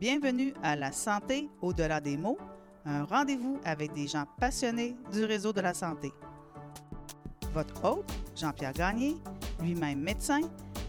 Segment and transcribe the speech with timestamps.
[0.00, 2.38] Bienvenue à La santé au-delà des mots,
[2.86, 6.10] un rendez-vous avec des gens passionnés du réseau de la santé.
[7.52, 9.18] Votre hôte, Jean-Pierre Gagné,
[9.60, 10.40] lui-même médecin,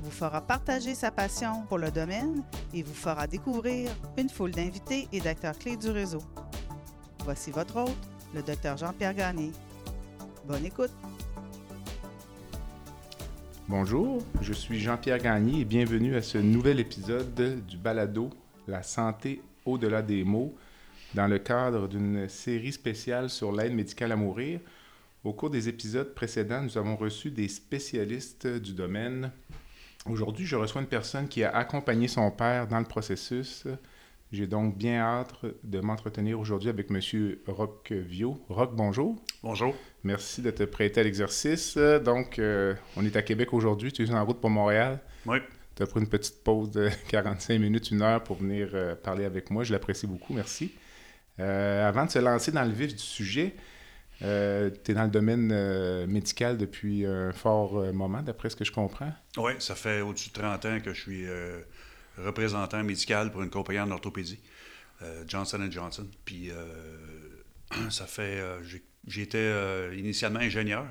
[0.02, 2.42] vous fera partager sa passion pour le domaine
[2.74, 6.22] et vous fera découvrir une foule d'invités et d'acteurs clés du réseau.
[7.26, 9.52] Voici votre hôte, le docteur Jean-Pierre Gagné.
[10.48, 10.96] Bonne écoute.
[13.68, 18.30] Bonjour, je suis Jean-Pierre Gagné et bienvenue à ce nouvel épisode du balado
[18.68, 20.56] La santé au-delà des mots
[21.14, 24.60] dans le cadre d'une série spéciale sur l'aide médicale à mourir.
[25.24, 29.32] Au cours des épisodes précédents, nous avons reçu des spécialistes du domaine.
[30.10, 33.68] Aujourd'hui, je reçois une personne qui a accompagné son père dans le processus.
[34.32, 37.36] J'ai donc bien hâte de m'entretenir aujourd'hui avec M.
[37.48, 38.40] Roch Vio.
[38.48, 39.22] Roch, bonjour.
[39.44, 39.76] Bonjour.
[40.04, 41.78] Merci de te prêter à l'exercice.
[41.78, 43.92] Donc, euh, on est à Québec aujourd'hui.
[43.92, 45.02] Tu es en route pour Montréal.
[45.26, 45.38] Oui.
[45.86, 49.50] Tu as une petite pause de 45 minutes, une heure pour venir euh, parler avec
[49.50, 49.64] moi.
[49.64, 50.34] Je l'apprécie beaucoup.
[50.34, 50.72] Merci.
[51.40, 53.56] Euh, avant de se lancer dans le vif du sujet,
[54.20, 59.12] tu es dans le domaine médical depuis un fort moment, d'après ce que je comprends.
[59.38, 61.26] Oui, ça fait au-dessus de 30 ans que je suis
[62.20, 64.40] représentant médical pour une compagnie en orthopédie,
[65.28, 66.08] Johnson Johnson.
[66.24, 66.52] Puis
[67.90, 68.44] ça fait.
[69.08, 69.52] J'étais
[69.98, 70.86] initialement ingénieur.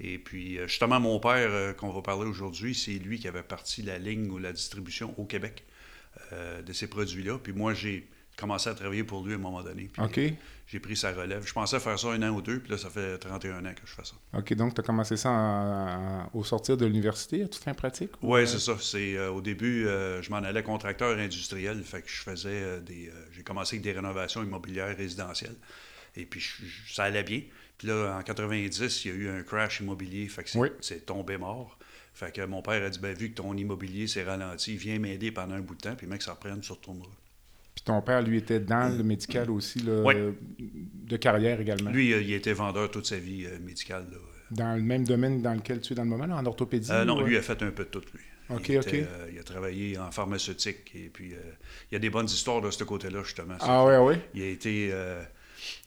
[0.00, 3.98] Et puis, justement, mon père, qu'on va parler aujourd'hui, c'est lui qui avait parti la
[3.98, 5.64] ligne ou la distribution au Québec
[6.66, 7.38] de ces produits-là.
[7.42, 9.90] Puis moi, j'ai commencé à travailler pour lui à un moment donné.
[9.92, 10.20] Puis, OK.
[10.66, 11.44] J'ai pris sa relève.
[11.44, 13.80] Je pensais faire ça un an ou deux, puis là, ça fait 31 ans que
[13.84, 14.14] je fais ça.
[14.38, 17.74] OK, donc tu as commencé ça en- en- au sortir de l'université, à toute fin
[17.74, 18.10] pratique?
[18.22, 18.76] ou, Oui, euh, c'est ça.
[18.80, 21.82] C'est, euh, au début, euh, je m'en allais contracteur industriel.
[21.82, 23.08] Fait que je faisais euh, des.
[23.08, 25.56] euh, j'ai commencé avec des rénovations immobilières résidentielles.
[26.14, 27.42] Et puis, je- je- ça allait bien.
[27.80, 30.28] Puis là, en 90, il y a eu un crash immobilier.
[30.28, 30.68] Fait que c'est, Oui.
[30.82, 31.78] c'est tombé mort.
[32.12, 35.32] Fait que mon père a dit ben, vu que ton immobilier s'est ralenti, viens m'aider
[35.32, 35.94] pendant un bout de temps.
[35.96, 37.08] Puis, mec, ça reprenne, tu retourneras.
[37.74, 40.14] Puis ton père, lui, était dans le médical aussi, là, Oui.
[40.58, 41.90] de carrière également?
[41.90, 44.04] Lui, euh, il était vendeur toute sa vie euh, médicale.
[44.10, 44.18] là.
[44.50, 46.90] Dans le même domaine dans lequel tu es dans le moment, là, en orthopédie?
[46.92, 48.20] Euh, non, ou, lui a fait un peu de tout, lui.
[48.54, 48.92] OK, il, OK.
[48.92, 52.70] euh, il a travaillé en pharmaceutique et puis il y a des bonnes histoires de
[52.70, 53.54] ce côté-là, justement.
[53.60, 54.20] Ah ouais, ouais?
[54.34, 54.92] Il a été.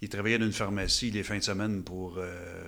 [0.02, 2.64] Il travaillait dans une pharmacie les fins de semaine pour euh,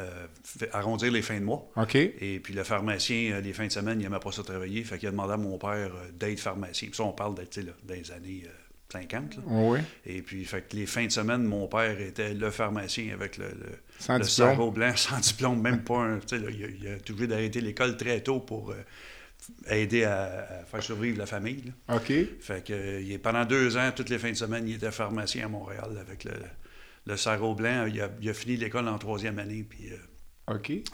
[0.00, 0.26] euh,
[0.72, 1.70] arrondir les fins de mois.
[1.76, 1.94] OK.
[1.94, 4.82] Et puis le pharmacien, euh, les fins de semaine, il n'aimait pas ça travailler.
[4.82, 6.88] Fait qu'il a demandé à mon père d'être pharmacien.
[6.88, 8.50] Puis ça, on parle d'être, des années euh,
[8.92, 9.36] 50.
[9.36, 9.42] là.
[9.46, 9.80] Oui.
[10.06, 13.46] Et puis, fait que les fins de semaine, mon père était le pharmacien avec le,
[13.46, 14.48] le, Sans le diplôme.
[14.48, 16.16] sarrau blanc, sans diplôme, même pas un.
[16.16, 18.74] Là, il, a, il a obligé d'arrêter l'école très tôt pour euh,
[19.68, 21.62] aider à, à faire survivre la famille.
[21.88, 21.96] là.
[21.96, 22.12] OK.
[22.40, 24.90] Fait que, euh, il est, pendant deux ans, toutes les fins de semaine, il était
[24.90, 26.32] pharmacien à Montréal avec le,
[27.06, 27.86] le sarrau blanc.
[27.86, 29.96] Il a, il a fini l'école en troisième année, puis euh,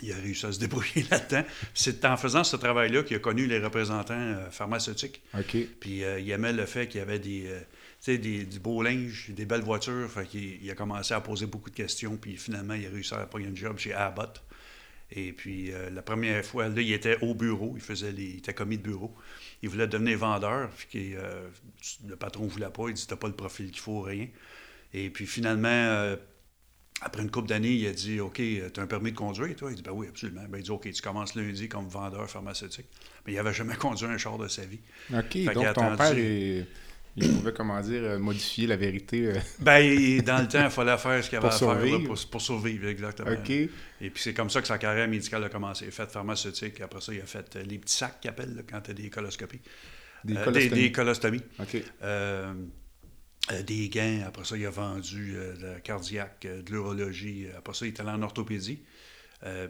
[0.03, 1.44] il a réussi à se débrouiller là-dedans.
[1.75, 5.22] C'est en faisant ce travail-là qu'il a connu les représentants euh, pharmaceutiques.
[5.37, 5.56] OK.
[5.81, 7.53] Puis euh, il aimait le fait qu'il y avait des, tu
[8.00, 10.11] sais, des, du beau linge, des belles voitures.
[10.11, 12.17] Fait qu'il il a commencé à poser beaucoup de questions.
[12.17, 14.43] Puis finalement, il a réussi à prendre un job chez Abbott.
[15.12, 17.72] Et puis euh, la première fois, là, il était au bureau.
[17.75, 19.15] Il faisait les, il était commis de bureau.
[19.62, 20.71] Il voulait devenir vendeur.
[20.88, 21.48] Puis euh,
[22.06, 22.88] le patron ne voulait pas.
[22.88, 24.28] Il dit T'as pas le profil qu'il faut, rien.
[24.93, 26.16] Et puis finalement, euh,
[27.00, 29.70] après une couple d'années, il a dit OK, tu as un permis de conduire, toi?
[29.70, 30.44] Il dit Ben oui, absolument.
[30.49, 32.87] Ben, il dit OK, tu commences lundi comme vendeur pharmaceutique.
[33.26, 34.81] Mais il n'avait jamais conduit un char de sa vie.
[35.12, 35.54] OK.
[35.54, 36.66] Donc ton père, il,
[37.16, 39.26] il pouvait, comment dire, euh, modifier la vérité.
[39.26, 41.98] euh, Ben, dans le temps, il fallait faire ce qu'il y avait à faire là,
[42.06, 43.32] pour, pour survivre, exactement.
[43.32, 43.50] OK.
[43.50, 43.69] Et
[44.10, 45.84] puis c'est comme ça que sa carrière médicale a commencé.
[45.87, 48.54] Il a fait pharmaceutique, après ça, il a fait euh, les petits sacs qu'ils appellent
[48.54, 49.60] là, quand tu as des coloscopies.
[50.25, 50.75] Des Euh, colostomies.
[50.75, 51.43] des, des colostomies.
[51.59, 51.76] OK.
[52.03, 52.53] Euh,
[53.53, 57.47] euh, des gants, après ça, il a vendu de la cardiaque, de l'urologie.
[57.56, 58.81] Après ça, il est allé en orthopédie.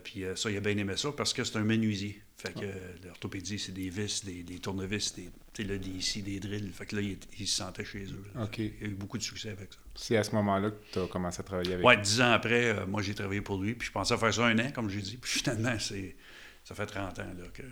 [0.02, 2.20] Puis ça, il a bien aimé ça parce que c'est un menuisier.
[2.40, 2.72] Fait que euh,
[3.04, 6.70] l'orthopédie, c'est des vis, des, des tournevis, des, là, des scies, des drills.
[6.72, 8.24] Fait que là, il, il se sentait chez eux.
[8.34, 8.44] là.
[8.44, 8.58] OK.
[8.58, 9.78] Il a eu beaucoup de succès avec ça.
[9.94, 12.70] C'est à ce moment-là que tu as commencé à travailler avec Ouais, dix ans après,
[12.70, 13.74] euh, moi, j'ai travaillé pour lui.
[13.74, 15.18] Puis je pensais faire ça un an, comme j'ai dit.
[15.20, 16.16] Puis finalement, c'est,
[16.64, 17.62] ça fait 30 ans là, que,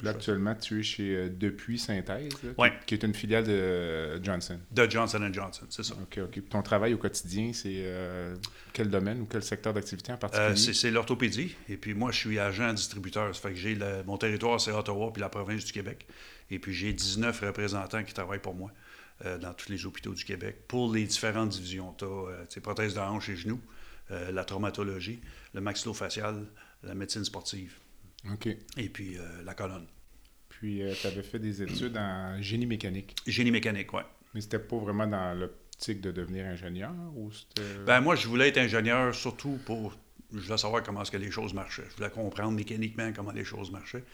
[0.00, 2.72] Là, actuellement, tu es chez euh, Depuis Synthèse, là, qui- Ouais.
[2.86, 4.58] qui, est une filiale de euh, Johnson.
[4.70, 5.94] De Johnson Johnson, c'est ça.
[6.00, 6.48] OK, OK.
[6.48, 8.34] Ton travail au quotidien, c'est euh,
[8.72, 10.56] quel domaine ou quel secteur d'activité en particulier?
[10.56, 11.54] C'est, l'orthopédie.
[11.68, 13.34] Et puis moi, je suis agent distributeur.
[13.34, 16.06] Ça fait que j'ai mon territoire, c'est Ottawa puis la province du Québec.
[16.50, 18.72] Et puis j'ai 19 représentants qui travaillent pour moi
[19.40, 21.94] dans tous les hôpitaux du Québec pour les différentes divisions.
[21.98, 23.60] Tu as prothèses de hanche et genoux,
[24.10, 25.20] la traumatologie,
[25.54, 26.46] le maxillofacial,
[26.82, 27.74] la médecine sportive
[28.30, 28.46] OK.
[28.46, 29.86] et puis euh, la colonne.
[30.48, 33.16] Puis, tu avais fait des études en génie mécanique.
[33.26, 34.02] Génie mécanique, oui.
[34.32, 37.78] Mais c'était pas vraiment dans l'optique de devenir ingénieur ou c'était...
[37.84, 39.96] Ben moi, je voulais être ingénieur surtout pour...
[40.32, 41.84] Je voulais savoir comment est-ce que les choses marchaient.
[41.90, 44.04] Je voulais comprendre mécaniquement comment les choses marchaient.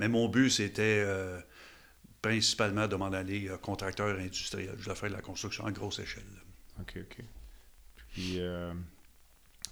[0.00, 1.04] Mais mon but, c'était...
[1.06, 1.40] euh,
[2.22, 4.74] principalement de m'en aller euh, contracteur industriel.
[4.78, 6.22] Je dois faire de la construction à grosse échelle.
[6.80, 7.24] OK, OK.
[8.12, 8.72] Puis, euh,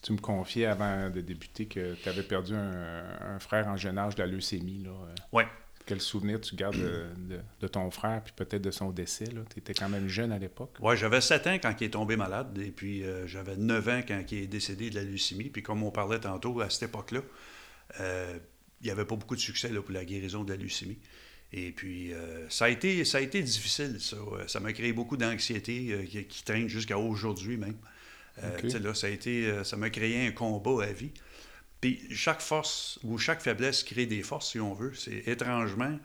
[0.02, 4.14] tu me confiais avant de débuter que tu avais perdu un, frère en jeune âge
[4.14, 4.86] de la leucémie.
[5.32, 5.44] Oui.
[5.86, 9.24] Quel souvenir tu gardes de, ton frère, puis peut-être de son décès?
[9.52, 10.76] Tu étais quand même jeune à l'époque.
[10.80, 14.22] Oui, j'avais 7 ans quand il est tombé malade, et puis j'avais 9 ans quand
[14.30, 15.50] il est décédé de la leucémie.
[15.50, 17.20] Puis comme on parlait tantôt, à cette époque-là,
[17.98, 20.98] il n'y avait pas beaucoup de succès pour la guérison de la leucémie.
[21.52, 24.16] Et puis, euh, ça, a été, ça a été difficile, ça.
[24.46, 27.76] Ça m'a créé beaucoup d'anxiété euh, qui, traîne jusqu'à aujourd'hui même.
[28.42, 31.12] Euh, là, ça a été, ça m'a créé un combat à vie.
[31.80, 34.92] Puis chaque force ou chaque faiblesse crée des forces, si on veut.
[34.94, 35.98] C'est étrangement,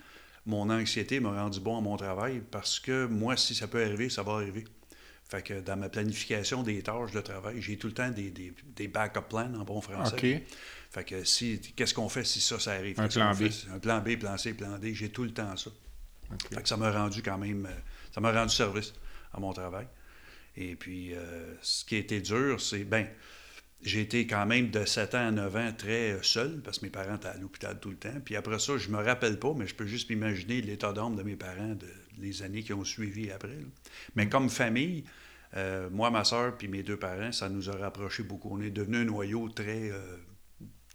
[0.46, 4.10] mon anxiété m'a rendu bon à mon travail parce que moi, si ça peut arriver,
[4.10, 4.66] ça va arriver.
[5.28, 8.54] Fait que dans ma planification des tâches de travail, j'ai tout le temps des, des,
[8.76, 10.16] des backup plans en bon français.
[10.92, 13.00] Fait que si, qu'est-ce qu'on fait si ça, ça arrive?
[13.00, 13.50] Un plan B.
[13.74, 15.72] Un plan B, plan C, plan D, j'ai tout le temps ça.
[16.54, 17.74] Fait que ça m'a rendu quand même, euh,
[18.14, 18.94] ça m'a rendu service
[19.34, 19.88] à mon travail.
[20.58, 23.08] Et puis, euh, ce qui a été dur, c'est, ben,
[23.86, 26.86] j'ai été quand même de 7 ans à 9 ans très euh, seul, parce que
[26.86, 28.20] mes parents étaient à l'hôpital tout le temps.
[28.24, 31.24] Puis après ça, je me rappelle pas, mais je peux juste m'imaginer l'état d'âme de
[31.24, 31.88] mes parents de,
[32.18, 33.58] les années qui ont suivi après.
[34.16, 35.04] Mais comme famille,
[35.56, 38.50] euh, moi, ma soeur, puis mes deux parents, ça nous a rapprochés beaucoup.
[38.52, 40.18] On est devenu un noyau très, euh,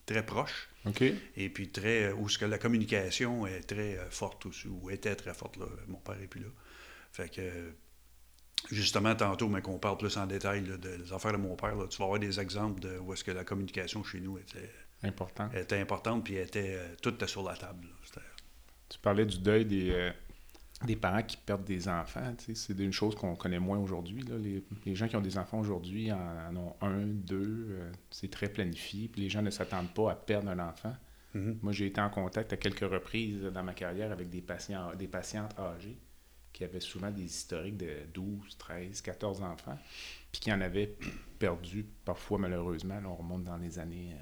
[0.06, 0.68] très proche.
[0.86, 1.02] OK.
[1.36, 5.34] Et puis très, où ce que la communication est très forte aussi, ou était très
[5.34, 5.58] forte.
[5.58, 5.66] Là.
[5.86, 6.48] Mon père n'est plus là.
[7.12, 7.72] Fait que
[8.70, 12.04] justement, tantôt, mais qu'on parle plus en détail des affaires de mon père, tu vas
[12.04, 14.70] avoir des exemples de où est-ce que la communication chez nous était,
[15.02, 15.50] Important.
[15.52, 17.86] était importante, puis était, euh, tout était sur la table.
[18.88, 20.10] Tu parlais du deuil des, euh,
[20.84, 22.34] des parents qui perdent des enfants.
[22.38, 24.22] C'est une chose qu'on connaît moins aujourd'hui.
[24.22, 27.68] Les, les, gens qui ont des enfants aujourd'hui en, ont un, deux.
[27.70, 29.08] Euh, c'est très planifié.
[29.08, 30.94] Puis les gens ne s'attendent pas à perdre un enfant.
[31.36, 31.56] Mm-hmm.
[31.62, 35.06] Moi, j'ai été en contact à quelques reprises dans ma carrière avec des, patients, des
[35.06, 35.96] patientes âgées
[36.60, 39.78] qui avaient souvent des historiques de 12, 13, 14 enfants,
[40.30, 40.94] puis qui en avaient
[41.38, 43.00] perdu parfois malheureusement.
[43.00, 44.14] Là, on remonte dans les années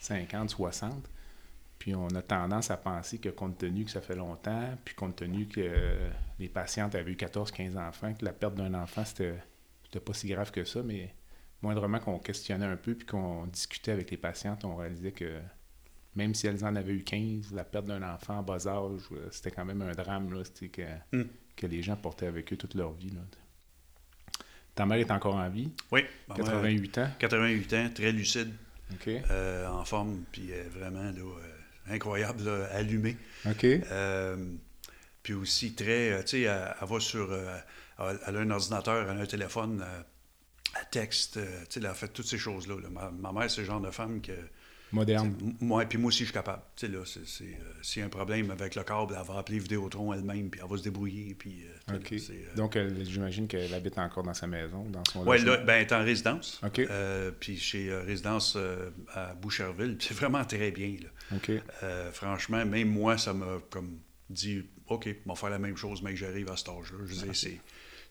[0.00, 0.90] 50, euh, 60.
[0.90, 1.08] Mm-hmm.
[1.78, 5.16] Puis on a tendance à penser que compte tenu que ça fait longtemps, puis compte
[5.16, 5.98] tenu que
[6.38, 9.34] les patientes avaient eu 14, 15 enfants, que la perte d'un enfant, c'était
[10.02, 11.14] pas si grave que ça, mais
[11.60, 15.42] moindrement qu'on questionnait un peu, puis qu'on discutait avec les patientes, on réalisait que
[16.16, 19.28] même si elles en avaient eu 15, la perte d'un enfant en bas âge, euh,
[19.30, 20.82] c'était quand même un drame là, que,
[21.16, 21.26] hmm.
[21.56, 23.10] que les gens portaient avec eux toute leur vie.
[23.10, 23.20] Là.
[24.74, 25.70] Ta mère est encore en vie?
[25.90, 26.04] Oui.
[26.34, 27.10] 88 ans?
[27.18, 28.52] 88 ans, très lucide,
[29.06, 33.16] euh, en forme, puis vraiment là, euh, incroyable, allumée.
[33.46, 33.66] OK.
[35.22, 39.26] puis aussi très, tu sais, elle, va sur, elle a un ordinateur, elle a un
[39.26, 39.84] téléphone,
[40.76, 42.76] elle texte, tu sais, elle a fait toutes ces choses-là.
[42.90, 44.32] Ma, ma, mère, c'est le genre de femme que
[44.94, 45.34] moderne.
[45.60, 46.62] Moi, puis moi aussi, je suis capable.
[46.76, 47.48] Tu sais, là, c'est, euh,
[47.82, 50.70] s'il y a un problème avec le câble, elle va appeler Vidéotron elle-même, puis elle
[50.70, 51.34] va se débrouiller.
[51.34, 51.94] Puis, euh.
[51.94, 55.82] Euh, Donc, j'imagine qu'elle habite encore dans sa maison, dans son Oui, là, ben, elle
[55.82, 56.60] est en résidence.
[57.40, 58.56] Puis chez Résidence
[59.12, 60.96] à Boucherville, c'est vraiment très bien.
[61.00, 62.10] Là.
[62.12, 63.98] Franchement, même moi, ça m'a comme
[64.30, 66.98] dit, OK, on va faire la même chose, mais que j'arrive à cet âge-là.
[67.04, 67.60] Je disais, c'est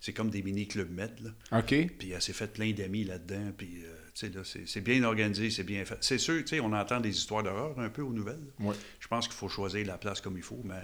[0.04, 1.12] c'est comme des mini-clubs med.
[1.22, 1.60] Là.
[1.60, 1.74] OK.
[1.98, 3.54] Puis elle s'est fait plein d'amis là-dedans.
[3.58, 5.98] Puis c'est bien organisé, c'est bien fait.
[6.02, 8.52] C'est sûr, on entend des histoires d'horreur un peu aux nouvelles.
[9.00, 10.84] Je pense qu'il faut choisir la place comme il faut, mais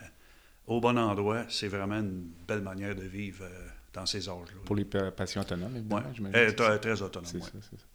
[0.67, 4.61] au bon endroit, c'est vraiment une belle manière de vivre euh, dans ces âges-là.
[4.65, 6.37] Pour les patients autonomes, évidemment, j'imagine.
[6.37, 7.41] Elle est très autonome, oui.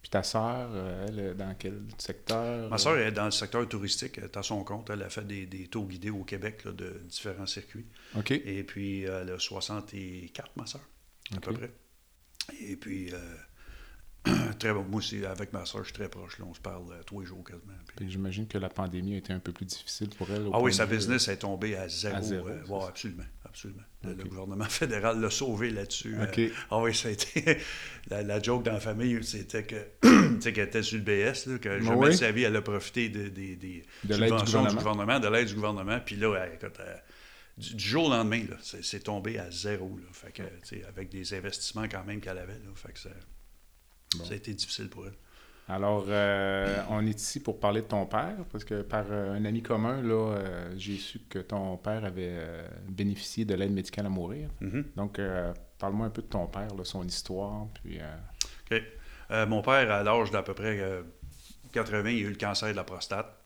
[0.02, 2.68] Puis ta sœur, euh, elle est dans quel secteur?
[2.68, 4.18] Ma sœur est dans le secteur touristique.
[4.18, 4.90] Elle est à son compte.
[4.90, 7.86] Elle a fait des, tours guidés au Québec de différents circuits.
[8.16, 8.32] OK.
[8.32, 10.82] Et puis, elle a 64, ma sœur,
[11.36, 11.72] à peu près.
[12.60, 13.12] Et puis...
[13.12, 13.36] Euh,
[14.58, 14.84] très bon.
[14.84, 16.38] Moi aussi, avec ma soeur, je suis très proche.
[16.38, 16.46] Là.
[16.48, 17.74] On se parle euh, tous les jours quasiment.
[17.94, 18.10] Puis...
[18.10, 20.48] J'imagine que la pandémie a été un peu plus difficile pour elle.
[20.52, 22.16] Ah oui, sa business est tombée à zéro.
[22.16, 23.24] À absolument.
[23.44, 23.82] absolument.
[24.02, 26.16] Le, gouvernement fédéral l'a sauvé là-dessus.
[26.18, 26.48] Euh.
[26.70, 27.58] ah oui, ça a été.
[28.10, 29.76] la, joke dans la famille, c'était que
[30.50, 33.28] qu'elle était sur le BS, là, que jamais de sa vie, elle a profité de,
[33.28, 33.56] de,
[34.04, 35.20] de subventions du gouvernement.
[35.20, 36.00] de l'aide du gouvernement.
[36.04, 36.96] Puis là, écoute, euh,
[37.56, 39.96] du, jour au lendemain, c'est tombé à zéro.
[39.98, 40.06] Là.
[40.12, 40.42] Fait que,
[40.88, 42.54] avec des investissements quand même qu'elle avait.
[42.54, 43.10] Là, fait que ça
[44.30, 45.14] a été difficile pour elle.
[45.66, 49.44] Alors, euh, on est ici pour parler de ton père, parce que par euh, un
[49.46, 52.38] ami commun, là, euh, j'ai su que ton père avait
[52.88, 54.50] bénéficié de l'aide médicale à mourir.
[54.60, 54.84] Mm-hmm.
[54.96, 55.20] Donc,
[55.78, 57.66] parle-moi un peu de ton père, son histoire.
[57.82, 57.98] Puis,
[58.70, 58.82] OK.
[59.48, 61.02] mon père, à l'âge d'à peu près
[61.72, 63.43] 80, il a eu le cancer de la prostate.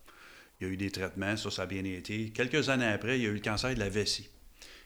[0.60, 2.30] Il a eu des traitements, ça, ça a bien été.
[2.30, 4.28] Quelques années après, il a eu le cancer de la vessie.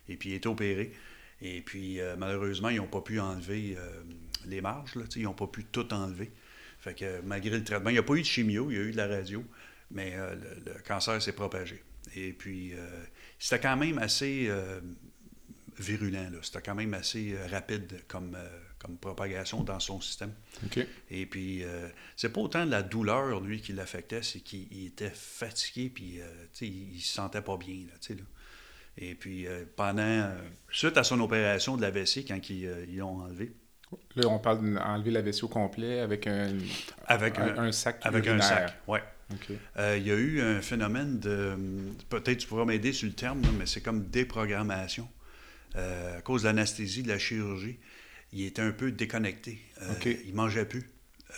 [0.09, 0.93] Et puis, il est opéré.
[1.41, 3.77] Et puis, malheureusement, ils n'ont pas pu enlever
[4.47, 4.95] les marges.
[4.95, 6.31] Là, ils n'ont pas pu tout enlever.
[6.83, 8.83] Fait que malgré le traitement, il n'y a pas eu de chimio, il y a
[8.83, 9.45] eu de la radio,
[9.93, 10.35] mais euh,
[10.67, 11.81] le, cancer s'est propagé.
[12.17, 13.05] Et puis, euh,
[13.39, 14.81] c'était quand même assez euh,
[15.79, 16.29] virulent.
[16.43, 18.49] C'était quand même assez euh, rapide comme, euh,
[18.83, 20.33] comme propagation dans son système.
[21.11, 25.13] Et puis, euh, c'est pas autant la douleur, lui, qui l'affectait, c'est qu'il il était
[25.15, 28.23] fatigué, puis, euh, tu sais, il, il se sentait pas bien, là, là.
[28.99, 30.35] Et puis, euh, pendant, euh,
[30.71, 33.53] suite à son opération de l'AVC, quand ils ils l'ont enlevé,
[34.17, 36.49] Là, on parle d'enlever la vessie au complet avec un,
[37.07, 38.75] avec un, un, un sac avec un sac.
[39.79, 41.57] Euh, il y a eu un phénomène de.
[42.09, 45.09] Peut-être tu pourras m'aider sur le terme, là, mais c'est comme déprogrammation.
[45.77, 47.79] Euh, à cause de l'anesthésie, de la chirurgie,
[48.33, 49.59] il était un peu déconnecté.
[49.83, 50.09] Euh, OK.
[50.27, 50.89] Il mangeait plus.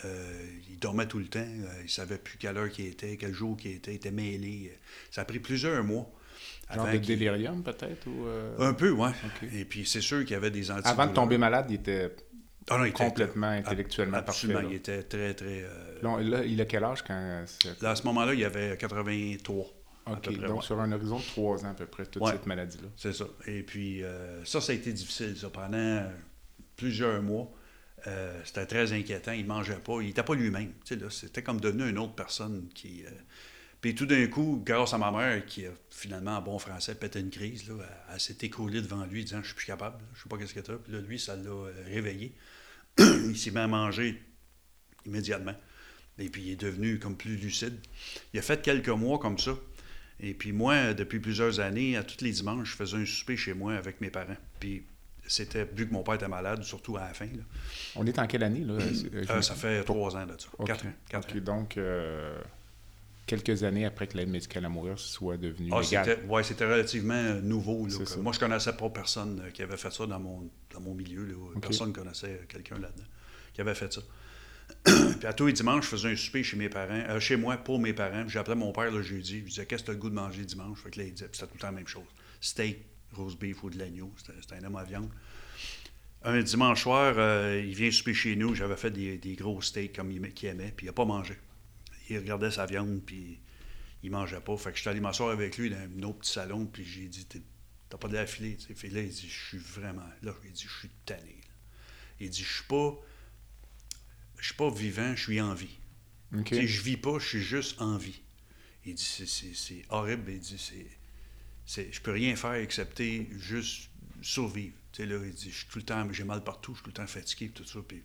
[0.03, 0.33] Euh,
[0.69, 1.39] il dormait tout le temps.
[1.39, 3.91] Euh, il savait plus quelle heure qu'il était, quel jour qu'il était.
[3.93, 4.77] Il était mêlé.
[5.11, 6.09] Ça a pris plusieurs mois.
[6.73, 8.07] Genre de délirium, peut-être?
[8.07, 9.09] Ou, euh, Un peu, oui.
[9.53, 10.99] Et puis c'est sûr qu'il y avait des antidouleurs.
[10.99, 12.13] Avant de tomber malade, il était
[12.69, 14.59] Ah non, il était- complètement intellectuellement Absolument.
[14.61, 14.73] parfait.
[14.73, 15.61] Il était très, très.
[15.63, 17.13] euh, Là, on- là, il a quel âge quand...
[17.13, 17.45] euh,
[17.81, 19.65] Là, à ce moment-là, il avait 83.
[20.07, 20.65] à OK, peu près, donc ouais.
[20.65, 22.31] sur un horizon de trois ans à peu près, toute Ouais.
[22.31, 22.87] cette maladie-là.
[22.97, 23.25] C'est ça.
[23.47, 26.03] Et puis, euh, ça, ça a été difficile, ça, pendant
[26.75, 27.51] plusieurs mois.
[28.07, 29.31] Euh, c'était très inquiétant.
[29.31, 29.99] Il ne mangeait pas.
[30.01, 30.73] Il n'était pas lui-même.
[31.09, 33.03] C'était comme devenu une autre personne qui.
[33.05, 33.09] euh,
[33.81, 37.19] Puis tout d'un coup, grâce à ma mère, qui a finalement, en bon français, pété
[37.19, 37.75] une crise, là,
[38.13, 40.59] elle, s'est écroulée devant lui, disant Je suis plus capable, je sais pas qu'est-ce que
[40.59, 40.75] t'as.
[40.75, 42.35] Puis là, lui, ça l'a euh, réveillé.
[42.99, 44.21] il s'est mis à manger
[45.05, 45.55] immédiatement.
[46.17, 47.77] Et puis, il est devenu comme plus lucide.
[48.33, 49.55] Il a fait quelques mois comme ça.
[50.19, 53.53] Et puis moi, depuis plusieurs années, à tous les dimanches, je faisais un souper chez
[53.53, 54.37] moi avec mes parents.
[54.59, 54.85] Puis
[55.27, 57.43] c'était, vu que mon père était malade, surtout à la fin, là.
[57.95, 58.73] On est en quelle année, là?
[58.73, 60.47] Euh, me- ça fait trois ans de ça.
[60.65, 60.93] Quatre ans.
[61.09, 61.43] Quatre OK, ans.
[61.43, 62.39] donc, euh,
[63.25, 66.05] quelques années après que l'aide médicale à mourir soit devenue Ah, légale.
[66.05, 67.87] c'était, ouais, c'était relativement euh, nouveau.
[67.87, 70.93] là, moi, je connaissais pas personne euh, qui avait fait ça dans mon, dans mon
[70.93, 71.25] milieu.
[71.25, 71.33] là.
[71.61, 73.03] Personne ne connaissait quelqu'un là-dedans
[73.53, 74.01] qui avait fait ça.
[74.83, 77.55] puis à tous les dimanches, je faisais un souper chez mes parents, euh, chez moi
[77.57, 78.27] pour mes parents.
[78.27, 79.37] J'appelais mon père le jeudi.
[79.39, 80.79] Je lui disais Qu'est-ce que tu as le goût de manger dimanche?
[80.81, 82.03] Fait que là, il disait, c'était tout le temps la même chose
[82.41, 82.77] steak,
[83.15, 84.13] rose beef ou de l'agneau.
[84.17, 85.09] C'était, un homme à viande.
[86.23, 88.55] Un dimanche soir, euh, il vient souper chez nous.
[88.55, 91.05] J'avais fait des, des gros steaks comme il, aimait- qu'il aimait, puis il n'a pas
[91.05, 91.35] mangé.
[92.09, 93.39] Il regardait sa viande, puis
[94.03, 94.57] il mangeait pas.
[94.57, 97.07] Fait que je suis allé m'asseoir avec lui dans un autre petit salon, puis j'ai
[97.07, 97.27] dit
[97.89, 98.57] T'as pas de la sais.
[98.75, 100.09] Fait là, il dit Je suis vraiment.
[100.23, 101.21] Là, il dit Je suis tanné.
[101.21, 101.53] là.
[102.19, 102.95] Il dit Je suis pas.
[104.39, 105.77] Je suis pas vivant, je suis en vie.
[106.35, 106.45] OK.
[106.45, 108.21] Tu sais, je vis pas, je suis juste en vie.
[108.85, 110.31] Il dit c'est horrible.
[110.31, 110.85] Il dit c'est,
[111.65, 113.89] c'est, Je peux rien faire excepté juste
[114.21, 114.73] survivre.
[114.91, 116.07] Tu sais, là, il dit Je suis tout le temps.
[116.11, 117.79] J'ai mal partout, je suis tout le temps fatigué, tout ça.
[117.87, 118.03] Puis,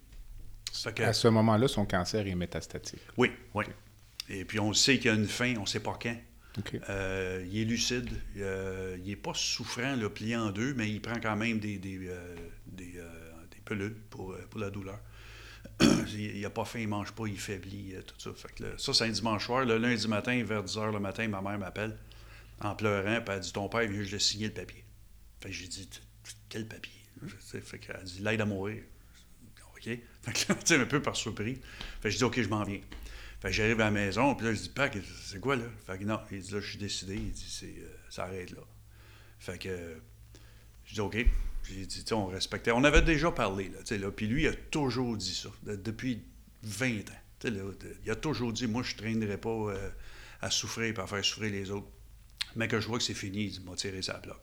[0.95, 3.01] que- À ce moment-là, son cancer est métastatique.
[3.17, 3.65] oui, oui.
[4.29, 6.17] Et puis on sait qu'il y a une fin, on ne sait pas quand.
[6.89, 11.01] Euh, il est lucide, euh, il n'est pas souffrant, là, plié en deux, mais il
[11.01, 12.37] prend quand même des, des, euh,
[12.67, 12.93] des,
[13.51, 14.99] des pelules pour, pour la douleur.
[15.81, 18.31] il n'a pas faim, il ne mange pas, il faiblit, tout ça.
[18.37, 19.65] Fait que là, ça, c'est un dimanche soir.
[19.65, 21.97] Le lundi matin, vers 10 h le matin, ma mère m'appelle
[22.61, 24.85] en pleurant, puis elle dit Ton père vient juste de signer le papier.
[25.41, 25.89] Fait j'ai dit
[26.49, 26.93] Quel papier?
[27.63, 28.83] Fait qu'elle dit L'aide à mourir.
[29.77, 29.83] OK?
[30.23, 31.59] Fait que là, tu un peu par surprise.
[32.03, 32.81] Fait je dis OK, je m'en viens.
[33.41, 35.65] Fait que j'arrive à la maison, puis là, je dis, Pac, c'est quoi, là?
[35.87, 37.15] Fait que non, il dit, là, je suis décidé.
[37.15, 38.61] Il dit, c'est, euh, ça arrête là.
[39.39, 39.95] Fait que, euh,
[40.85, 41.17] je dis, OK.
[41.67, 42.71] J'ai dit, on respectait.
[42.73, 44.11] On avait déjà parlé, là, là.
[44.11, 46.23] Puis lui, il a toujours dit ça, de- depuis
[46.65, 47.49] 20 ans.
[47.49, 47.63] Là,
[48.05, 49.91] il a toujours dit, moi, je ne traînerai pas euh,
[50.43, 51.89] à souffrir et à faire souffrir les autres.
[52.57, 54.39] Mais que je vois que c'est fini, il dit, m'a tiré sa bloc.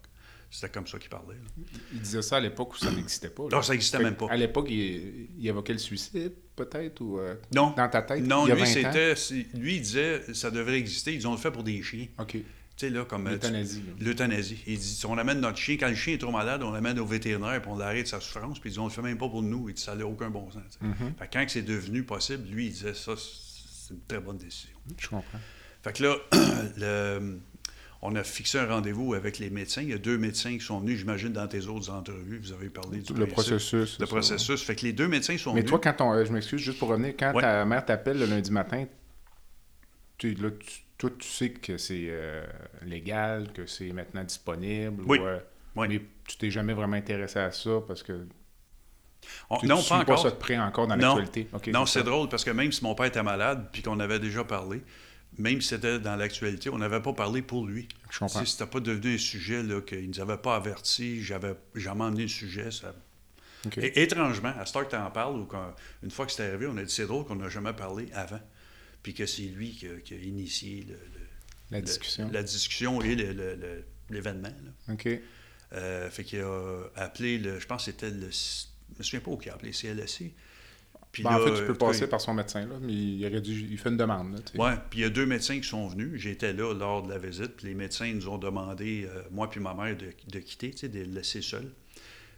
[0.49, 1.35] C'était comme ça qu'il parlait.
[1.35, 1.63] là.
[1.93, 3.43] Il disait ça à l'époque où ça n'existait pas.
[3.43, 3.49] là.
[3.57, 4.27] Non, ça n'existait même pas.
[4.29, 7.73] À l'époque, il, il évoquait le suicide, peut-être, ou euh, Non.
[7.75, 9.15] dans ta tête, Non, il y a lui, 20 ans?
[9.15, 9.57] c'était.
[9.57, 11.13] Lui, il disait, ça devrait exister.
[11.13, 12.07] Ils ont le fait pour des chiens.
[12.17, 12.31] OK.
[12.31, 12.43] Tu
[12.77, 13.25] sais, là, comme.
[13.27, 13.81] euh, tu- L'euthanasie.
[13.87, 13.93] là.
[13.99, 14.63] L'euthanasie.
[14.67, 17.05] Il dit on amène notre chien, quand le chien est trop malade, on l'amène au
[17.07, 19.27] vétérinaire puis on l'arrête de sa souffrance, puis il dit on le fait même pas
[19.27, 19.67] pour nous.
[19.67, 20.77] Il dit ça n'a aucun bon sens.
[20.79, 20.93] Mhm.
[21.19, 24.77] Fait que quand c'est devenu possible, lui, il disait ça, c'est une très bonne décision.
[24.97, 25.39] Je comprends.
[25.83, 26.15] Fait que là,
[26.77, 27.39] le-
[28.01, 29.81] on a fixé un rendez-vous avec les médecins.
[29.81, 32.37] Il y a deux médecins qui sont venus, j'imagine, dans tes autres entrevues.
[32.39, 33.99] Vous avez parlé du Le principe, processus.
[33.99, 34.63] Le ça, processus.
[34.63, 35.69] Fait que les deux médecins sont Mais venus.
[35.71, 37.41] toi, quand on, euh, je m'excuse juste pour revenir, quand Ouais.
[37.41, 38.85] ta mère t'appelle le lundi matin,
[40.17, 42.45] tu, là, tu- toi, tu sais que c'est euh,
[42.83, 45.03] légal, que c'est maintenant disponible.
[45.05, 45.19] Oui.
[45.19, 45.39] ou, euh,
[45.75, 45.87] Oui.
[45.89, 48.25] Mais tu t'es jamais vraiment intéressé à ça parce que
[49.49, 50.19] On- tu non, ne pas pas encore.
[50.23, 51.15] ça de près encore dans Non.
[51.17, 51.47] l'actualité.
[51.53, 54.19] Ok, non, c'est drôle parce que même si mon père était malade puis qu'on avait
[54.19, 54.81] déjà parlé,
[55.37, 57.87] même si c'était dans l'actualité, on n'avait pas parlé pour lui.
[58.09, 58.43] Je comprends.
[58.45, 62.23] Si c'était pas devenu un sujet là, qu'ils nous avaient pas averti, j'avais jamais emmené
[62.23, 62.71] le sujet.
[62.71, 62.95] Ça...
[63.77, 66.47] Et, étrangement, à ce temps que tu en parles, ou quand- une fois que c'est
[66.47, 68.39] arrivé, on a dit c'est drôle qu'on n'a jamais parlé avant.
[69.03, 71.27] Puis que c'est lui qui a, qui a initié le- le-
[71.71, 72.29] La le- discussion.
[72.31, 73.15] la discussion et
[74.09, 74.49] l'événement.
[74.89, 75.07] OK.
[75.73, 78.29] Euh, fait qu'il a appelé, le, je pense que c'était le.
[78.31, 80.33] Je me souviens pas où il a appelé CLSC.
[81.23, 83.67] Ben, en fait, tu peux euh, passer par son médecin, là, mais il, aurait dû,
[83.69, 84.41] il fait une demande.
[84.55, 86.19] Ouais, puis il y a deux médecins qui sont venus.
[86.19, 87.57] J'étais là lors de la visite.
[87.57, 90.99] Puis les médecins nous ont demandé, euh, moi puis ma mère, de, de quitter, de
[90.99, 91.71] le laisser seul.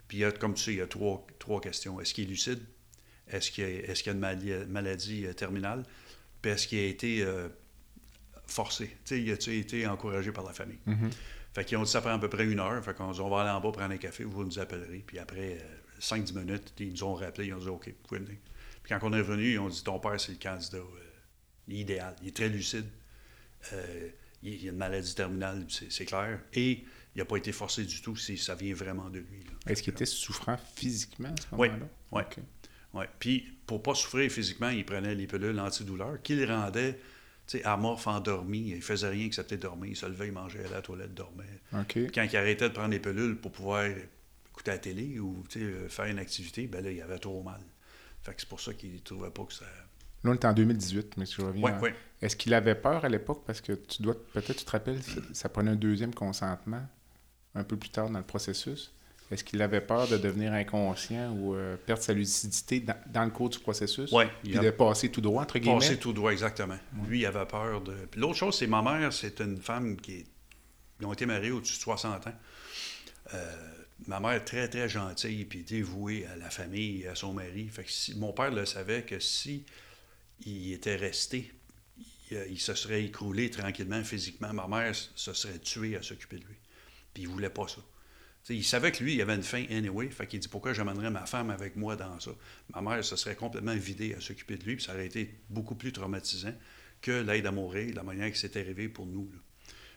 [0.08, 2.02] Puis il y a, comme tu sais, il y a trois, trois questions.
[2.02, 2.60] Est-ce qu'il est lucide?
[3.28, 5.84] Est-ce qu'il y a, y a une maladie euh, terminale?
[6.42, 7.48] Puis est-ce qu'il a été euh,
[8.48, 8.88] forcé?
[8.88, 10.80] Tu sais, il a-tu été encouragé par la famille?
[10.86, 11.10] Mhm.
[11.54, 12.84] Fait qu'ils ont dit ça prend à peu près une heure.
[12.84, 15.04] Fait qu'on dit on va aller en bas prendre un café, vous nous appellerez.
[15.06, 18.20] Puis après euh, 5-10 minutes, ils nous ont rappelé, ils ont dit OK, vous pouvez
[18.22, 18.38] venir.
[18.90, 20.84] Puis quand on est revenu, ils ont dit ton père, c'est le candidat euh,
[21.68, 22.16] idéal.
[22.22, 22.86] Il est très lucide.
[23.74, 24.10] Euh,
[24.42, 26.40] il, il a une maladie terminale, c'est clair.
[26.54, 26.84] Et
[27.16, 29.44] il n'a pas été forcé du tout, c'est- ça vient vraiment de lui.
[29.68, 31.88] Est-ce qu'il était souffrant physiquement à ce Oui, moment-là?
[32.94, 33.04] oui.
[33.20, 37.00] Puis, pour pas souffrir physiquement, il prenait les pilules antidouleurs qui le rendaient
[37.46, 38.70] tu sais, amorphe, endormi.
[38.70, 39.90] Il faisait rien excepté dormir.
[39.92, 41.44] Il se levait, il mangeait à la toilette, dormait.
[42.14, 46.06] Quand il arrêtait de prendre les pilules pour pouvoir écouter la télé ou euh, faire
[46.06, 47.62] une activité, ben là, il avait trop mal.
[48.30, 49.66] Fait que c'est pour ça qu'il ne trouvait pas que ça.
[50.24, 51.64] Là, on est en 2018, mais si je reviens.
[51.64, 51.90] Oui, oui.
[52.22, 53.42] Est-ce qu'il avait peur à l'époque?
[53.44, 55.00] Parce que tu dois peut-être tu te rappelles
[55.34, 56.86] ça, prenait un deuxième consentement
[57.56, 58.94] un peu plus tard dans le processus.
[59.32, 63.32] Est-ce qu'il avait peur de devenir inconscient ou euh, perdre sa lucidité dans, dans le
[63.32, 64.12] cours du processus?
[64.12, 65.80] Oui, il a de passer tout droit, entre guillemets?
[65.80, 66.78] passé tout droit, exactement.
[67.08, 67.94] Lui, il avait peur de.
[68.12, 70.26] Puis l'autre chose, c'est ma mère, c'est une femme qui est.
[71.00, 72.34] Ils ont été mariés au-dessus de 60 ans.
[73.34, 77.34] Euh, ma mère est très, très gentille puis dévouée à la famille et à son
[77.34, 77.68] mari.
[77.70, 79.66] Fait que si, mon père le savait que si
[80.46, 81.52] était resté,
[82.32, 84.54] il, euh, il se serait écroulé tranquillement physiquement.
[84.54, 86.58] Ma mère se serait tuée à s'occuper de lui.
[87.14, 87.82] Puis il voulait pas ça.
[88.50, 90.10] Il savait que lui, il avait une fin anyway.
[90.10, 92.32] Fait qu'il dit pourquoi j'amènerais ma femme avec moi dans ça?
[92.74, 95.76] Ma mère se serait complètement vidée à s'occuper de lui, puis ça aurait été beaucoup
[95.76, 96.54] plus traumatisant
[97.02, 99.30] que l'aide à mourir, la manière qui s'est arrivée pour nous.
[99.32, 99.40] là.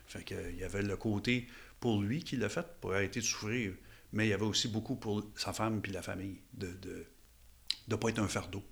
[0.07, 1.47] Fait que, euh, y avait le côté
[1.79, 3.73] pour lui qui l'a fait, pour arrêter de souffrir,
[4.13, 7.05] mais il y avait aussi beaucoup pour sa femme puis la famille, de ne de,
[7.89, 8.63] de pas être un fardeau.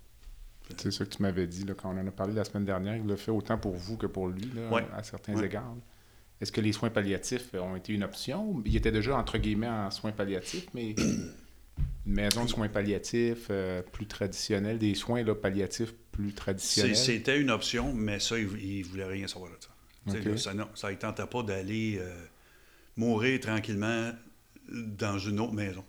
[0.77, 2.95] C'est ça que tu m'avais dit là, quand on en a parlé la semaine dernière.
[2.95, 4.85] Il l'a fait autant pour vous que pour lui, là, Ouais.
[4.95, 5.45] à certains Ouais.
[5.47, 5.75] égards.
[6.39, 8.61] Est-ce que les soins palliatifs ont été une option?
[8.65, 11.33] Il était déjà, entre guillemets, en soins palliatifs, mais une
[12.05, 16.95] maison de soins palliatifs euh, plus traditionnelle, des soins là, palliatifs plus traditionnels?
[16.95, 19.67] C'était une option, mais ça, il, il voulait rien savoir de ça.
[20.07, 20.53] Là.
[20.53, 22.25] Non, ça ne tentait pas d'aller euh,
[22.95, 24.11] mourir tranquillement
[24.71, 25.83] dans une autre maison.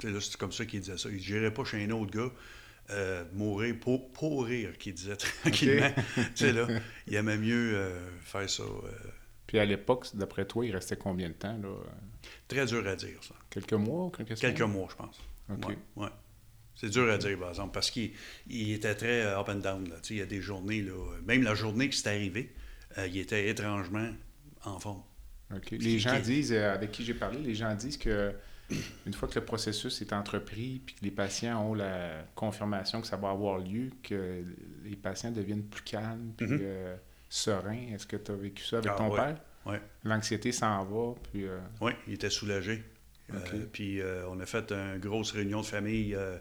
[0.00, 1.08] C'est comme ça qu'il disait ça.
[1.08, 2.30] Il ne gérait pas chez un autre gars.
[2.90, 5.90] euh, mourir pour, pour rire, qu'il disait tranquillement.
[6.16, 6.68] Tu sais, là,
[7.08, 8.62] il aimait mieux euh, faire ça.
[8.62, 8.90] euh,
[9.46, 11.58] Puis à l'époque, d'après toi, il restait combien de temps?
[11.58, 11.68] Là?
[12.48, 13.34] très dur à dire, ça.
[13.50, 14.36] Quelques mois ou quelques?
[14.36, 15.18] Quelques mois, je pense.
[15.50, 15.68] OK.
[15.68, 16.08] Ouais, ouais.
[16.76, 18.12] C'est dur à dire, par exemple, parce qu'il
[18.48, 19.88] il était très up and down.
[19.88, 19.96] Là.
[20.02, 20.92] Tu sais, Il y a des journées, là,
[21.24, 22.52] même la journée qui s'est arrivé,
[22.98, 24.10] euh, il était étrangement
[24.64, 25.02] en forme.
[25.70, 28.32] Les gens disent, euh, avec qui j'ai parlé, les gens disent que
[29.06, 33.06] une fois que le processus est entrepris puis que les patients ont la confirmation que
[33.06, 34.42] ça va avoir lieu, que
[34.84, 36.58] les patients deviennent plus calmes puis Mhm.
[36.62, 36.96] euh,
[37.28, 37.92] sereins.
[37.94, 39.16] Est-ce que tu as vécu ça avec Ah, ton ouais.
[39.16, 39.36] père?
[39.66, 39.80] Ouais.
[40.04, 41.44] L'anxiété s'en va, puis...
[41.46, 42.82] euh, Oui, il était soulagé.
[43.34, 46.36] Euh, puis euh, on a fait une grosse réunion de famille euh,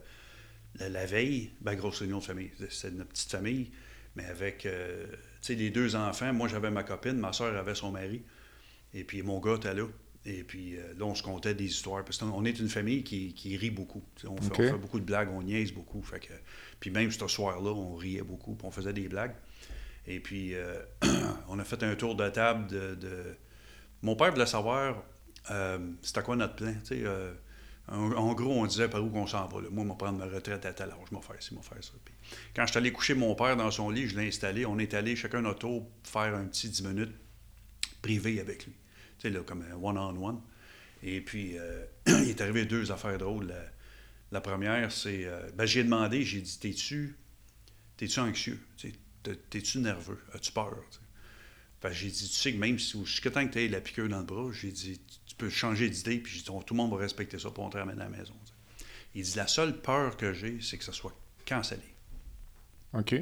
[0.79, 1.51] la, la veille.
[1.61, 2.51] Ben, grosse réunion de famille.
[2.69, 3.71] C'était notre petite famille,
[4.15, 6.31] mais avec euh, tu sais, les deux enfants.
[6.33, 8.23] Moi, j'avais ma copine, ma soeur avait son mari.
[8.95, 9.85] Et puis mon gars était là.
[10.25, 12.03] Et puis euh, là, on se contait des histoires.
[12.03, 14.03] Parce qu'on est une famille qui, qui rit beaucoup.
[14.23, 14.59] On fait, OK.
[14.59, 16.01] on fait beaucoup de blagues, on niaise beaucoup.
[16.01, 16.33] Fait que,
[16.79, 19.35] puis même ce soir-là, on riait beaucoup, puis on faisait des blagues.
[20.07, 20.81] Et puis, euh,
[21.47, 22.95] on a fait un tour de table de...
[22.95, 23.35] de-
[24.01, 25.03] Mon père voulait savoir
[25.51, 26.73] euh, c'était quoi notre plan.
[27.87, 29.61] en, en gros, on disait par où qu'on s'en va.
[29.61, 29.67] là.
[29.71, 31.61] Moi, je vais prendre ma retraite à tel âge, je vais faire ci, je vais
[31.61, 31.91] faire ça.
[32.03, 32.13] Puis,
[32.55, 34.65] quand je suis allé coucher mon père dans son lit, je l'ai installé.
[34.65, 37.13] On est allé chacun notre tour faire un petit 10 minutes
[38.01, 38.73] privé avec lui.
[39.19, 40.41] Tu sais, là, comme un one-on-one.
[41.03, 43.47] Et puis, euh, il est arrivé deux affaires drôles.
[43.47, 43.63] La,
[44.31, 45.25] la première, c'est.
[45.25, 47.15] euh, ben, j'ai demandé, j'ai dit T'es-tu
[47.97, 48.59] t'es-tu anxieux?
[49.49, 50.19] T'es-tu nerveux?
[50.33, 50.75] As-tu peur?
[51.81, 54.09] Que j'ai dit Tu sais que même si jusqu'à temps que tu aies la piqûre
[54.09, 56.91] dans le bras, j'ai dit Tu peux changer d'idée, puis j'ai dit, tout le monde
[56.91, 58.33] va respecter ça, puis on te ramène à la maison.
[59.13, 61.83] Il dit La seule peur que j'ai, c'est que ça soit cancellé.
[62.93, 63.13] OK.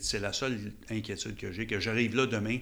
[0.00, 2.58] C'est la seule inquiétude que j'ai, que j'arrive là demain,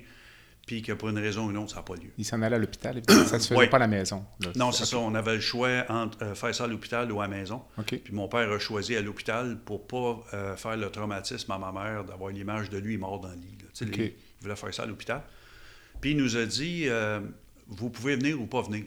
[0.69, 2.11] puis que pour une raison ou une autre, ça n'a pas lieu.
[2.19, 3.25] Il s'en allait à l'hôpital, évidemment.
[3.25, 4.25] Ça se faisait pas à la maison.
[4.41, 4.51] là.
[4.55, 4.99] Non, c'est ça.
[4.99, 7.63] On avait le choix entre euh, faire ça à l'hôpital ou à la maison.
[7.87, 11.73] Puis mon père a choisi à l'hôpital pour pas euh, faire le traumatisme à ma
[11.73, 13.57] mère d'avoir l'image de lui mort dans le lit.
[13.97, 15.23] lui, il voulait faire ça à l'hôpital.
[16.03, 17.21] Puis il nous a dit euh,
[17.67, 18.85] Vous pouvez venir ou pas venir.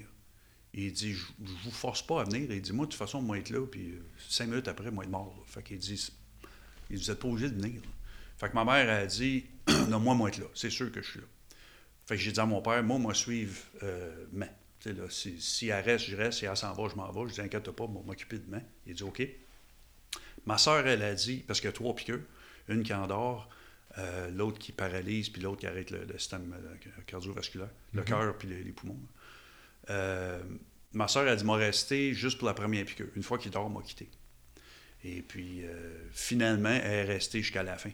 [0.75, 1.25] Il dit Je
[1.63, 2.49] vous force pas à venir.
[2.51, 3.95] Il dit Moi, de toute façon, moi être là, puis
[4.29, 5.33] cinq minutes après, moi être mort.
[5.35, 5.43] là.
[5.47, 6.11] Fait qu'il dit
[6.91, 7.81] il dit, Vous n'êtes pas obligé de venir.
[7.81, 7.87] là.
[8.37, 9.45] Fait que ma mère a dit
[9.89, 10.45] Non, moi, moi être là.
[10.53, 11.25] C'est sûr que je suis là.
[12.07, 14.49] Fait que j'ai dit à mon père Moi, moi, suivre euh, main.
[14.79, 16.39] Tu sais, là, si, si elle reste, je reste.
[16.39, 17.29] Si elle s'en va, je m'en vais.
[17.29, 18.61] Je dis Inquiète pas, je vais m'occuper de main.
[18.85, 19.21] Il dit OK.
[20.45, 22.21] Ma soeur, elle a dit, parce qu'il y a trois piqûres,
[22.67, 23.49] une qui endort,
[23.97, 28.07] euh, l'autre qui paralyse, puis l'autre qui arrête le, système euh, cardiovasculaire, le mhm.
[28.07, 28.99] cœur puis les, poumons.
[29.89, 30.41] Euh,
[30.93, 33.07] ma soeur a dit m'a resté juste pour la première piqûre.
[33.15, 34.09] Une fois qu'il dort, m'a quitté.
[35.03, 35.63] Et puis,
[36.11, 37.89] finalement, elle est restée jusqu'à la fin.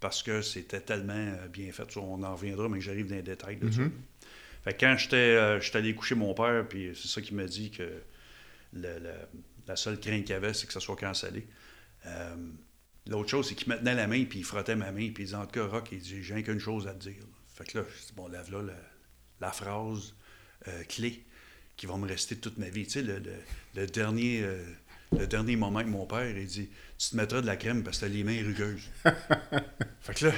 [0.00, 1.96] Parce que c'était tellement bien fait.
[1.96, 3.80] On en reviendra, mais j'arrive dans les détails de ça.
[3.82, 3.92] Mhm.
[4.64, 8.02] Fait que quand j'étais allé coucher mon père, puis c'est ça qui m'a dit que
[8.72, 11.46] la seule crainte qu'il avait, c'est que ça soit cancellé.
[13.08, 15.26] L'autre chose, c'est qu'il me tenait la main, puis il frottait ma main, puis il
[15.26, 17.22] disait, en tout cas, Rock, il dit, j'ai qu'une chose à te dire.
[17.54, 18.62] Fait que là, je dis, bon, lève là
[19.40, 20.14] la, phrase
[20.66, 21.24] euh, clé
[21.76, 22.84] qui va me rester toute ma vie.
[22.84, 23.20] Tu sais,
[23.74, 24.64] le, dernier, euh,
[25.12, 27.98] le dernier moment que mon père, il dit, tu te mettras de la crème parce
[27.98, 28.88] que t'as les mains rugueuses.
[30.00, 30.32] fait que là,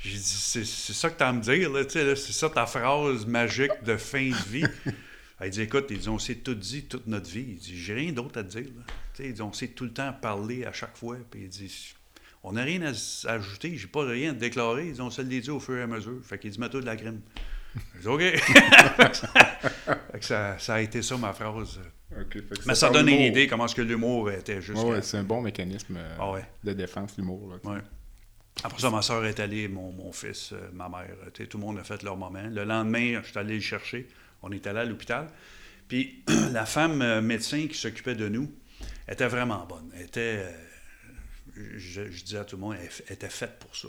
[0.00, 3.82] j'ai dit, c'est ça que t'as à me dire, là, c'est ça ta phrase magique
[3.84, 4.64] de fin de vie.
[5.44, 7.44] Il dit, écoute, ils on s'est tout dit toute notre vie.
[7.46, 8.70] Il dit, j'ai rien d'autre à te dire.
[9.18, 11.18] Il dit, on s'est tout le temps parlé à chaque fois.
[11.30, 11.94] Puis il dit,
[12.42, 14.88] on n'a rien à, ajouter, j'ai pas rien à déclarer.
[14.88, 16.24] Ils ont se le dit au fur et à mesure.
[16.24, 17.20] Fait qu'il dit, mets-toi de la crème.
[17.96, 18.22] Je dis, OK?
[20.20, 21.80] ça, ça, a été ça ma phrase.
[22.66, 24.80] Mais ça, donne une idée comment est-ce que l'humour était juste.
[25.02, 26.34] C'est un bon mécanisme euh, ah
[26.64, 27.58] de défense, l'humour.
[28.64, 31.78] Après ça, ma soeur est allée, mon, mon fils, euh, ma mère, tout le monde
[31.78, 32.42] a fait leur moment.
[32.48, 34.08] Le lendemain, je suis allé le chercher.
[34.42, 35.28] On est allé à l'hôpital.
[35.88, 38.50] Puis la femme euh, médecin qui s'occupait de nous
[39.08, 39.90] était vraiment bonne.
[39.94, 40.46] Elle était
[41.76, 43.88] je, disais à tout le monde, elle, était faite pour ça.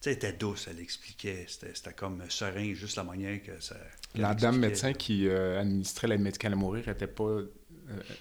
[0.00, 3.76] Sais, elle était douce, elle expliquait, c'était comme serein, juste la manière que ça.
[4.14, 7.50] La dame médecin qui euh, administrait l'aide médicale à mourir n'était pas, euh,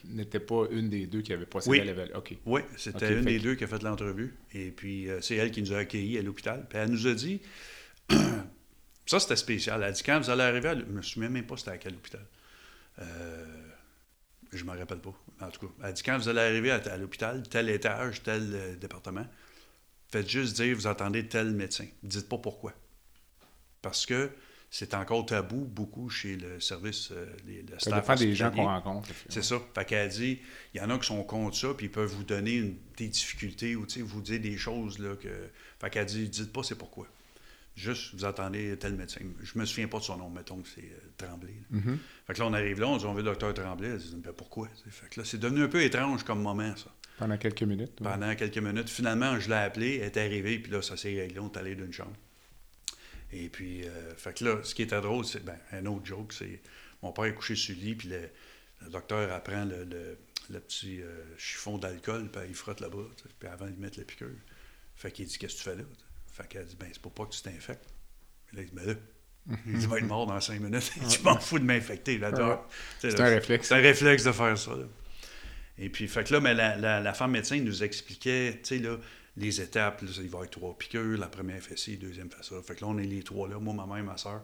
[0.06, 1.82] n'était pas une des deux qui avait procédé oui.
[1.82, 2.18] à l'évaluation.
[2.18, 2.36] OK.
[2.48, 4.36] Oui, c'était une des deux qui a fait l'entrevue.
[4.54, 6.66] Et puis, euh, c'est elle qui nous a accueillis à l'hôpital.
[6.68, 7.42] Puis elle nous a dit,
[9.06, 9.80] ça c'était spécial.
[9.84, 11.94] Elle a dit, quand vous allez arriver, je me souviens même pas c'était à quel
[11.94, 12.26] hôpital.
[14.52, 15.14] Je ne me rappelle pas.
[15.42, 19.28] En tout cas, elle dit quand vous allez arriver à, l'hôpital, tel étage, tel département,
[20.10, 21.88] faites juste dire vous attendez tel médecin.
[22.04, 22.74] Dites pas pourquoi.
[23.82, 24.32] Parce que
[24.70, 28.06] c'est encore tabou beaucoup chez le service, euh, le staff.
[28.06, 29.10] Ça des gens qu'on rencontre.
[29.30, 29.62] C'est ça.
[29.74, 30.40] Fait qu'elle dit
[30.74, 33.76] il y en a qui sont contre ça, puis ils peuvent vous donner des difficultés
[33.76, 35.00] ou vous dire des choses.
[35.00, 35.30] Là, que...
[35.80, 37.08] Fait qu'elle dit dites pas c'est pourquoi.
[37.76, 39.22] Juste, vous attendez tel médecin.
[39.44, 41.54] Je me souviens pas de son nom, mettons que c'est euh, Tremblay.
[41.72, 41.98] Mm-hmm.
[42.26, 43.90] Fait que là, on arrive là, on dit on veut le docteur Tremblay.
[43.90, 46.92] Elle dit ben, pourquoi Fait que là, c'est devenu un peu étrange comme moment, ça.
[47.18, 47.96] Pendant quelques minutes.
[47.96, 48.90] Pendant quelques minutes.
[48.90, 51.76] Finalement, je l'ai appelé, elle est arrivée, puis là, ça s'est réglé, on est allé
[51.76, 52.16] d'une chambre.
[53.32, 56.34] Et puis, euh, fait que là, ce qui était drôle, c'est ben, un autre joke,
[56.34, 56.62] c'est
[57.04, 59.84] mon père est couché sur le lit, puis le, docteur apprend le,
[60.50, 63.04] le, petit euh, chiffon d'alcool, puis il frotte là-bas,
[63.40, 64.30] puis avant de mettre la piqûre.
[64.96, 65.84] Fait qu'il dit Qu'est-ce que tu fais là
[66.38, 67.90] fait qu'elle dit, ben, c'est pour pas que tu t'infectes.
[68.54, 68.94] là, il dit, ben là,
[69.66, 70.92] il dit, va être mort dans cinq minutes.
[71.10, 72.20] tu m'en fous de m'infecter.
[72.20, 72.32] là
[73.00, 73.70] C'est un réflexe.
[73.70, 74.72] C'est un réflexe de faire ça.
[75.80, 78.98] Et puis, fait que là, mais la, la, femme médecin nous expliquait, tu sais, là,
[79.36, 80.02] les étapes.
[80.02, 81.18] il va y avoir trois piqûres.
[81.18, 82.56] La première fait ci, la deuxième fait ça.
[82.64, 84.42] Fait que là, on est les trois là, moi, ma mère et ma soeur.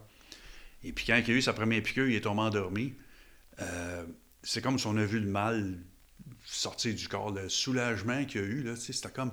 [0.84, 2.94] Et puis, quand il a eu sa première piqûre, il est tombé endormi.
[3.62, 4.06] Euh,
[4.44, 5.80] c'est comme si on a vu le mal
[6.46, 7.32] sortir du corps.
[7.32, 9.32] Le soulagement qu'il y a eu, là, c'était comme...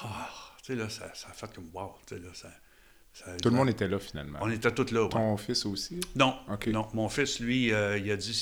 [0.00, 0.30] Ah,
[0.62, 1.94] tu sais, là, ça, ça, a fait comme wow.
[2.06, 4.38] Tu sais, là, ça, Tout le monde était là, finalement.
[4.40, 5.08] On était tous là.
[5.08, 6.00] Ton fils aussi?
[6.14, 6.36] Non.
[6.68, 6.88] non.
[6.94, 8.34] Mon fils, lui, euh, il a dit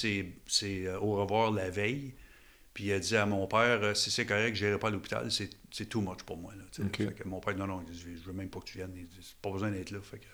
[0.47, 2.15] c'est, euh, au revoir la veille.
[2.77, 4.91] Puis il a dit à mon père, euh, si c'est correct, je n'irai pas à
[4.91, 6.53] l'hôpital, c'est, c'est too much pour moi.
[6.55, 8.93] Là, fait que mon père, non, non, je veux même pas que tu viennes.
[8.95, 9.99] Il dit, pas besoin d'être là.
[10.03, 10.27] Fait que,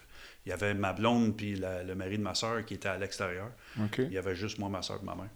[0.44, 3.52] il y avait ma blonde puis le mari de ma soeur qui était à l'extérieur.
[3.98, 5.31] Il y avait juste moi, ma soeur et ma mère.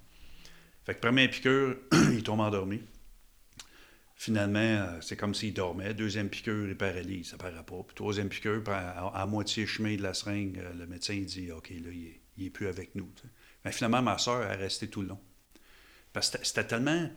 [0.85, 1.77] Fait que première piqûre,
[2.11, 2.83] il tombe endormi.
[4.17, 5.95] Finalement, euh, c'est comme s'il dormait.
[5.95, 7.85] Deuxième piqûre, il paralyse, ça ne paraît pas.
[7.87, 11.93] Puis troisième piqûre, à, moitié chemin de la seringue, euh, le médecin dit OK, là,
[11.93, 13.09] il n'est plus avec nous.
[13.65, 15.21] Mais finalement, ma soeur est restée tout le long.
[16.17, 17.11] Parce que c'était tellement.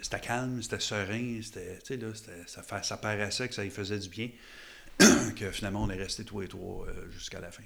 [0.00, 2.12] C'était calme, c'était serein, c'était, là,
[2.46, 4.30] ça, ça paraissait que ça lui faisait du bien,
[5.36, 7.64] que finalement, on est restés tous les trois euh, jusqu'à la fin.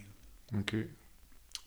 [0.54, 0.70] OK.
[0.70, 0.88] Puis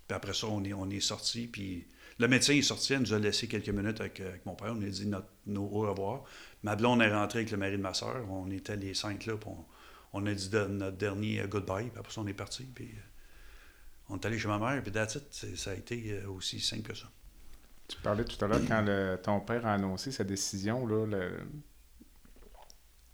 [0.10, 3.20] après ça, on est, on est sortis, puis le médecin est sorti, il nous a
[3.20, 6.24] laissé quelques minutes avec, mon père, on a dit notre, nos au revoir.
[6.64, 8.28] Ma blonde est rentrée avec le mari de ma soeur.
[8.32, 9.36] On était les cinq là.
[10.14, 11.90] on, a dit notre dernier euh, goodbye.
[11.90, 12.64] Puis après ça, on est parti.
[12.64, 13.02] Puis euh,
[14.10, 14.82] on est allé chez ma mère.
[14.82, 17.08] Puis that's Ça a été euh, aussi simple que ça.
[17.96, 18.86] Tu parlais tout à l'heure quand
[19.24, 20.86] ton père a annoncé sa décision.
[20.86, 21.30] Là,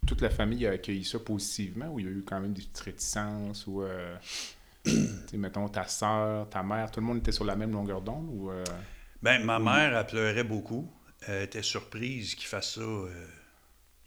[0.06, 2.62] toute la famille a accueilli ça positivement ou il y a eu quand même des
[2.62, 3.84] petites réticences ou
[5.34, 8.50] mettons ta soeur, ta mère, tout le monde était sur la même longueur d'onde ou
[9.22, 10.90] ben ma mère a pleuré beaucoup.
[11.26, 12.78] Elle était surprise qu'il fasse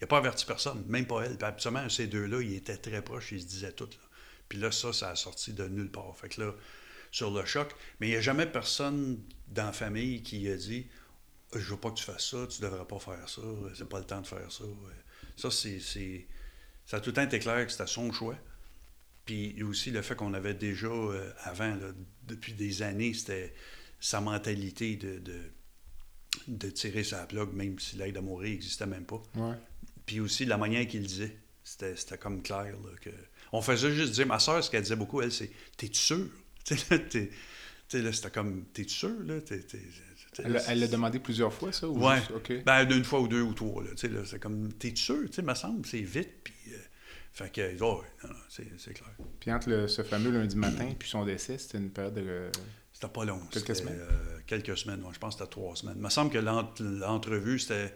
[0.04, 1.38] ça n'a pas averti personne, même pas elle.
[1.38, 3.88] Puis absolument, ces deux-là, ils étaient très proches, ils se disaient tout.
[4.48, 6.14] Puis là, ça, ça a sorti de nulle part.
[6.16, 6.52] Fait que là,
[7.14, 10.88] sur le choc, mais il n'y a jamais personne dans la famille qui a dit
[11.54, 13.40] je veux pas que tu fasses ça, tu devrais pas faire ça,
[13.76, 14.64] c'est pas le temps de faire ça.
[15.36, 16.26] Ça, c'est.
[16.84, 18.36] Ça a tout le temps été clair que c'était son choix.
[19.26, 21.78] Puis aussi le fait qu'on avait déjà, euh, avant,
[22.24, 23.54] depuis des années, c'était
[24.00, 25.22] sa mentalité de,
[26.48, 29.22] de, tirer sa plug, même si l'aide à mourir n'existait même pas.
[30.04, 31.38] Puis aussi la manière qu'il disait.
[31.62, 32.74] C'était comme clair.
[33.00, 33.10] que...
[33.52, 36.28] On faisait juste dire, ma soeur, ce qu'elle disait beaucoup, elle, c'est T'es-tu sûr?
[37.88, 39.22] c'était comme T'es-tu sûr?
[39.24, 39.36] Là?
[40.68, 41.88] elle l'a demandé plusieurs fois, ça?
[41.88, 42.14] Oui.
[42.64, 43.82] Ben, d'une fois ou deux ou trois.
[43.96, 45.26] C'est comme T'es sûr?
[45.26, 46.30] Tu sais, me semble, c'est vite.
[46.42, 46.78] Puis, euh,
[47.32, 48.02] fait que, oh,
[48.48, 49.10] c'est clair.
[49.40, 52.50] Puis entre ce fameux lundi matin puis son décès, c'était une période de.
[52.92, 53.40] C'était pas long.
[53.50, 53.98] Quelques semaines?
[53.98, 55.96] Euh, quelques semaines, je pense que c'était trois semaines.
[55.96, 57.92] Il me semble que l'entrevue, c'était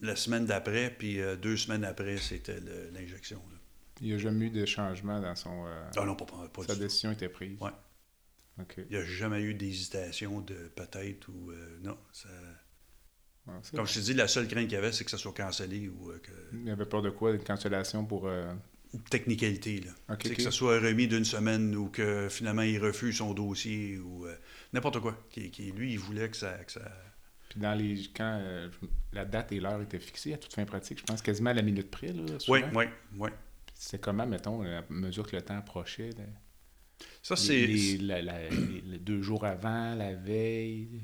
[0.00, 2.58] la semaine d'après, puis euh, deux semaines après, c'était
[2.92, 3.42] l'injection.
[4.02, 5.64] Il n'y a jamais eu de changement dans son.
[5.96, 7.56] ah non, pas, pas, Sa décision était prise.
[7.60, 7.70] Oui.
[8.76, 11.98] Il n'y a jamais eu d'hésitation de peut-être ou euh, non.
[12.12, 12.28] Ça...
[13.74, 15.88] Comme je te dis, la seule crainte qu'il y avait, c'est que ça soit cancellé
[15.88, 16.30] ou euh, que...
[16.52, 17.32] Il avait peur de quoi?
[17.32, 18.28] Une cancellation pour...
[18.28, 18.52] Euh...
[19.10, 20.16] Technicalité, là.
[20.16, 24.36] Que ça soit remis d'une semaine ou que finalement il refuse son dossier ou euh,
[24.74, 25.18] n'importe quoi.
[25.30, 26.52] Qui, lui, il voulait que ça...
[26.58, 26.92] Que ça...
[27.48, 28.10] Puis dans les...
[28.14, 28.68] Quand
[29.12, 31.62] la date et l'heure étaient fixées à toute fin pratique, je pense quasiment à la
[31.62, 32.84] minute près, là, Oui, oui,
[33.16, 33.30] oui.
[33.84, 36.10] C'est comment, mettons, à mesure que le temps approchait...
[37.20, 37.66] Ça, c'est.
[37.66, 37.98] Les,
[39.00, 41.02] deux jours avant, la veille.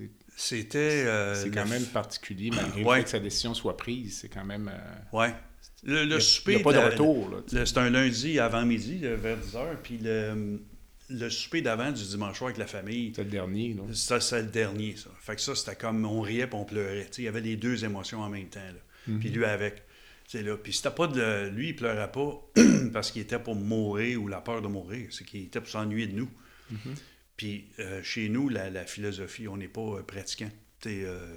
[0.00, 1.04] Euh, C'était.
[1.06, 4.20] Euh, c'est quand même particulier, malgré que sa décision soit prise.
[4.20, 4.70] C'est quand même.
[4.72, 5.34] Euh, ouais.
[5.82, 6.52] Le, le souper.
[6.52, 7.42] Il n'y a pas de retour.
[7.46, 9.76] C'est un lundi avant-midi, vers 10h.
[9.82, 10.62] Puis le,
[11.10, 13.08] le souper d'avant du dimanche soir avec la famille.
[13.08, 13.92] C'était le dernier, non?
[13.92, 15.10] Ça, c'est le dernier, ça.
[15.20, 17.06] Fait que ça, c'était comme on riait et on pleurait.
[17.18, 18.60] il y avait les deux émotions en même temps.
[18.60, 18.80] Là.
[19.18, 19.36] Puis mhm.
[19.36, 19.82] lui avec.
[20.32, 20.56] Là.
[20.56, 21.48] Puis c'était pas de.
[21.48, 22.40] Lui, il pleurait pas
[22.92, 25.08] parce qu'il était pour mourir ou la peur de mourir.
[25.10, 26.30] C'est qu'il était pour s'ennuyer de nous.
[26.72, 26.96] Mm-hmm.
[27.36, 30.50] Puis euh, chez nous, la, philosophie, on n'est pas euh, pratiquant.
[30.86, 31.36] Euh,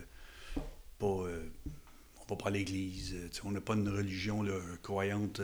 [0.99, 3.15] pas, on va pas à l'église.
[3.43, 4.45] on n'a pas une religion
[4.81, 5.41] croyante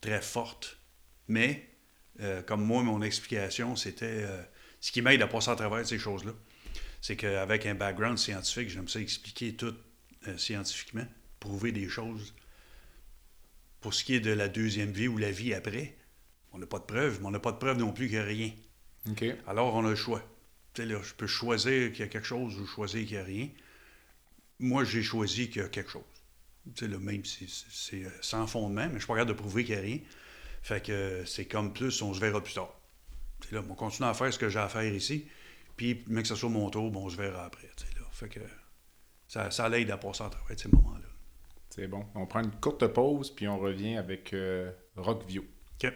[0.00, 0.78] très forte.
[1.28, 1.68] Mais,
[2.46, 4.26] comme moi, mon explication, c'était.
[4.80, 6.32] ce qui m'aide à passer à travers ces choses-là,
[7.00, 9.74] c'est qu'avec un background scientifique, j'aime ça expliquer tout
[10.36, 11.06] scientifiquement,
[11.40, 12.34] prouver des choses
[13.80, 15.96] pour ce qui est de la deuxième vie ou la vie après,
[16.52, 18.22] on n'a pas de preuves, mais on n'a pas de preuves non plus qu'il n'y
[18.22, 18.52] a rien.
[19.46, 20.22] Alors, on a le choix.
[20.78, 23.48] Là, je peux choisir qu'il y a quelque chose ou choisir qu'il n'y a rien.
[24.58, 26.02] Moi, j'ai choisi qu'il y a quelque chose.
[26.80, 29.74] Là, même si c'est euh, sans fondement, mais je suis pas capable de prouver qu'il
[29.74, 29.98] n'y a rien.
[30.62, 32.74] Fait que c'est comme plus, on se verra plus tard.
[33.52, 35.28] Là, on continue à faire ce que j'ai à faire ici,
[35.76, 37.68] puis même que ce soit mon tour, bon, on se verra après.
[37.68, 38.06] Là.
[38.10, 38.40] Fait que
[39.28, 41.05] ça, ça l'aide à passer à travers ces moments-là.
[41.76, 42.04] C'est bon.
[42.14, 45.42] On prend une courte pause, puis on revient avec euh, Rockview.
[45.42, 45.92] OK.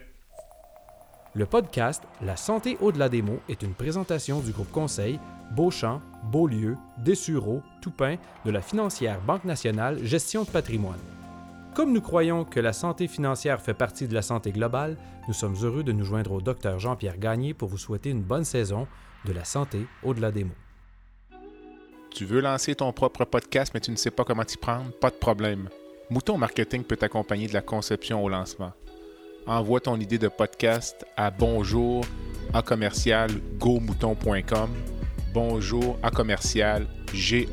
[1.33, 5.19] Le podcast La santé au-delà des mots est une présentation du groupe conseil
[5.57, 11.01] Beauchamp, Beaulieu, Dessureau, Toupin de la financière Banque nationale Gestion de patrimoine.
[11.75, 15.57] Comme nous croyons que la santé financière fait partie de la santé globale, nous sommes
[15.63, 18.87] heureux de nous joindre au docteur Jean-Pierre Gagné pour vous souhaiter une bonne saison
[19.25, 20.51] de la santé au-delà des mots.
[22.11, 24.91] Tu veux lancer ton propre podcast, mais tu ne sais pas comment t'y prendre?
[24.93, 25.69] Pas de problème.
[26.11, 28.73] Mouton Marketing peut t'accompagner de la conception au lancement.
[29.47, 32.05] Envoie ton idée de podcast à bonjour
[32.53, 33.31] à commercial
[35.33, 37.49] Bonjour à commercial g.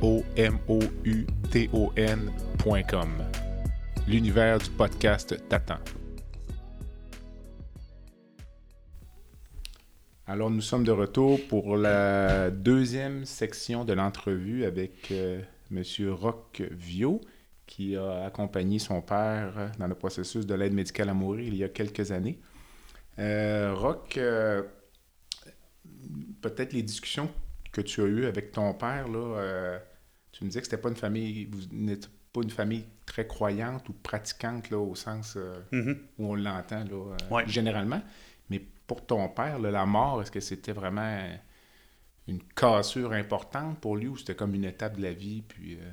[4.08, 5.97] L'univers du podcast t'attend.
[10.30, 15.84] Alors, nous sommes de retour pour la deuxième section de l'entrevue avec euh, M.
[16.10, 17.22] Roch Vio,
[17.66, 21.64] qui a accompagné son père dans le processus de l'aide médicale à mourir il y
[21.64, 22.42] a quelques années.
[23.20, 24.64] Euh, Roch, euh,
[26.42, 27.30] peut-être les discussions
[27.72, 29.80] que tu as eues avec ton père, là,
[30.34, 33.88] tu me disais que c'était pas une famille, vous n'êtes pas une famille très croyante
[33.88, 35.38] ou pratiquante là, au sens
[35.72, 35.98] mm-hmm.
[36.18, 36.84] où on l'entend
[37.46, 38.02] généralement
[38.88, 41.22] pour ton père, la mort, est-ce que c'était vraiment
[42.28, 45.92] une cassure importante pour lui ou c'était comme une étape de la vie, puis euh,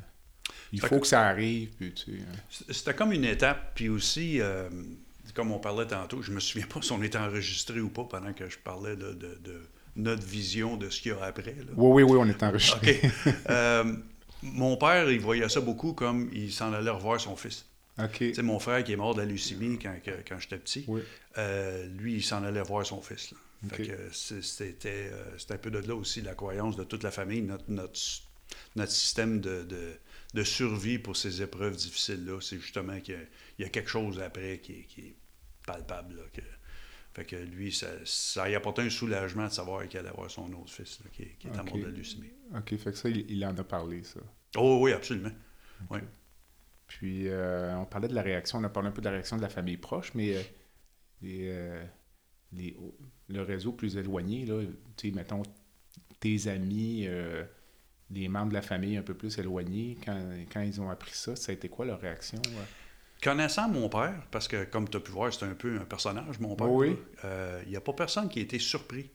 [0.72, 1.06] il faut que...
[1.06, 2.72] ça arrive, puis tu sais...
[2.72, 4.68] C'était comme une étape, puis aussi, euh,
[5.34, 8.32] comme on parlait tantôt, je me souviens pas si on était enregistré ou pas pendant
[8.32, 9.16] que je parlais de,
[9.96, 11.54] notre vision de ce qu'il y a après.
[11.76, 13.00] Oui, oui, oui, on est enregistré.
[13.50, 13.96] Euh,
[14.42, 17.66] mon père, il voyait ça beaucoup comme il s'en allait revoir son fils.
[17.96, 19.94] C'est mon frère qui est mort de la leucémie quand,
[20.26, 20.86] quand j'étais petit,
[21.38, 23.34] euh, lui, il s'en allait voir son fils.
[24.12, 27.64] c'était, euh, c'était un peu de là aussi la croyance de toute la famille, notre,
[27.68, 27.98] notre,
[28.76, 29.66] notre système de,
[30.34, 32.40] de, survie pour ces épreuves difficiles-là.
[32.40, 33.26] C'est justement qu'il
[33.58, 35.16] y, a, quelque chose après qui est, qui est
[35.64, 36.16] palpable.
[36.32, 36.42] que
[37.14, 40.52] Fait que lui, ça, ça y apporté un soulagement de savoir qu'il allait avoir son
[40.52, 41.64] autre fils là, qui, qui est Ok.
[41.64, 42.32] mort de leucémie.
[42.54, 44.20] OK, fait que ça, il, il en a parlé, ça.
[44.56, 45.32] Oh oui, absolument.
[45.90, 46.00] Oui.
[46.86, 49.36] Puis, euh, on parlait de la réaction, on a parlé un peu de la réaction
[49.36, 50.42] de la famille proche, mais euh,
[51.22, 51.84] les, euh,
[52.52, 52.76] les-
[53.28, 54.60] le réseau plus éloigné, là,
[54.96, 55.42] tu sais, mettons,
[56.20, 57.08] tes amis,
[58.10, 60.18] les membres de la famille un peu plus éloignés, quand,
[60.52, 62.40] quand ils ont appris ça, ça a été quoi leur réaction?
[63.22, 66.38] Connaissant mon père, parce que comme tu as pu voir, c'est un peu un personnage,
[66.40, 66.70] mon père.
[66.70, 66.96] Oui.
[67.64, 69.10] Il n'y a pas personne qui a été surpris.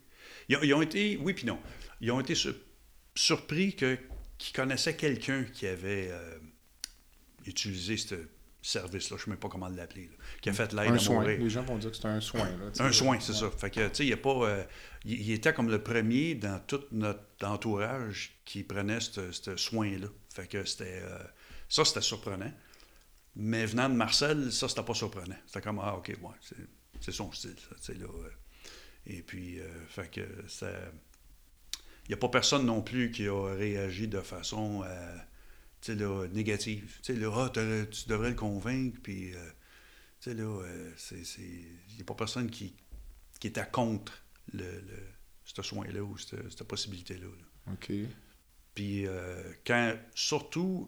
[0.48, 1.60] Ils ont, ils ont été, oui puis non,
[2.02, 2.56] ils ont été sur-
[3.16, 3.98] surpris que,
[4.40, 6.12] qu'ils connaissaient quelqu'un qui avait
[7.46, 8.16] utilisé ce
[8.62, 10.10] service-là, je ne sais même pas comment l'appeler,
[10.42, 11.22] qui a fait l'aide à soin.
[11.22, 11.40] mourir.
[11.40, 12.50] Les gens vont dire que c'est un soin.
[12.50, 12.72] Là.
[12.86, 13.38] Un soin, c'est Ouais.
[13.40, 13.52] ça.
[13.52, 14.30] Fait que, tu sais, il y a pas.
[14.50, 14.64] euh,
[15.06, 20.08] il, était comme le premier dans tout notre entourage qui prenait ce soin-là.
[20.34, 21.02] Fait que c'était.
[21.04, 21.20] euh,
[21.70, 22.52] ça, c'était surprenant.
[23.36, 25.38] Mais venant de Marcel, ça, c'était pas surprenant.
[25.46, 26.56] C'était comme, ah, OK, ouais,
[27.00, 28.08] c'est, son style, ça, tu sais, là.
[28.08, 28.30] euh.
[29.08, 30.70] Et puis, euh, fait que ça.
[32.06, 34.84] Il n'y a pas personne non plus qui a réagi de façon
[35.82, 36.98] tu sais, là, négative.
[37.04, 39.34] Tu sais, là, ah, tu devrais le convaincre, puis.
[39.34, 39.50] euh,
[40.22, 41.24] tu sais, là, euh, c'est.
[41.24, 42.74] c'est- Il n'y a pas personne qui,
[43.40, 44.14] qui était contre
[44.54, 45.08] le, le-
[45.46, 47.26] ce soin-là ou cette, cette possibilité-là.
[47.28, 47.74] là.
[47.74, 47.92] OK.
[48.76, 49.96] Puis, euh, quand.
[50.16, 50.88] Surtout.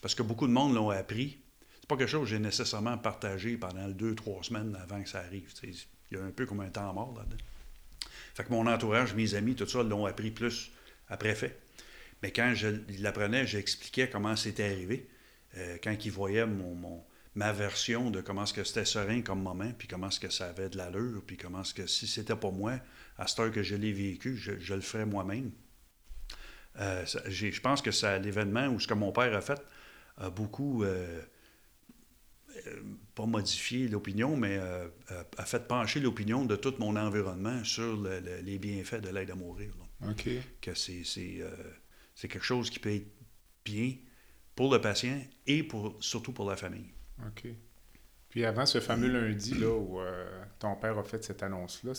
[0.00, 1.38] parce que beaucoup de monde l'ont appris.
[1.80, 5.20] C'est pas quelque chose que j'ai nécessairement partagé pendant deux, trois semaines avant que ça
[5.20, 5.52] arrive.
[5.62, 5.74] Il
[6.12, 7.36] y a un peu comme un temps mort là-dedans.
[8.34, 10.70] Fait que mon entourage, mes amis, tout ça, l'ont appris plus
[11.08, 11.60] après fait.
[12.26, 12.66] Mais quand je
[13.00, 15.08] l'apprenais, j'expliquais comment c'était arrivé.
[15.56, 17.04] Euh, quand ils voyaient mon, mon-
[17.36, 20.48] ma version de comment est-ce que c'était serein comme moment, puis comment est-ce que ça
[20.48, 22.80] avait de l'allure, puis comment est-ce que si c'était pas moi,
[23.16, 25.52] à cette heure que je l'ai vécu, je, je le ferais moi-même.
[26.80, 29.62] Euh, je pense que c'est l'événement où ce que mon père a fait
[30.16, 31.22] a beaucoup, euh,
[33.14, 34.88] pas modifié l'opinion, mais euh,
[35.36, 39.30] a, fait pencher l'opinion de tout mon environnement sur le- le- les bienfaits de l'aide
[39.30, 39.70] à mourir.
[39.78, 40.10] là.
[40.10, 40.28] OK.
[40.60, 41.38] Que c'est c'est,
[42.16, 43.06] c'est quelque chose qui peut être
[43.64, 43.94] bien
[44.56, 46.90] pour le patient et pour, surtout pour la famille.
[47.24, 47.46] OK.
[48.30, 51.92] Puis avant ce fameux lundi là, où euh, ton père a fait cette annonce-là,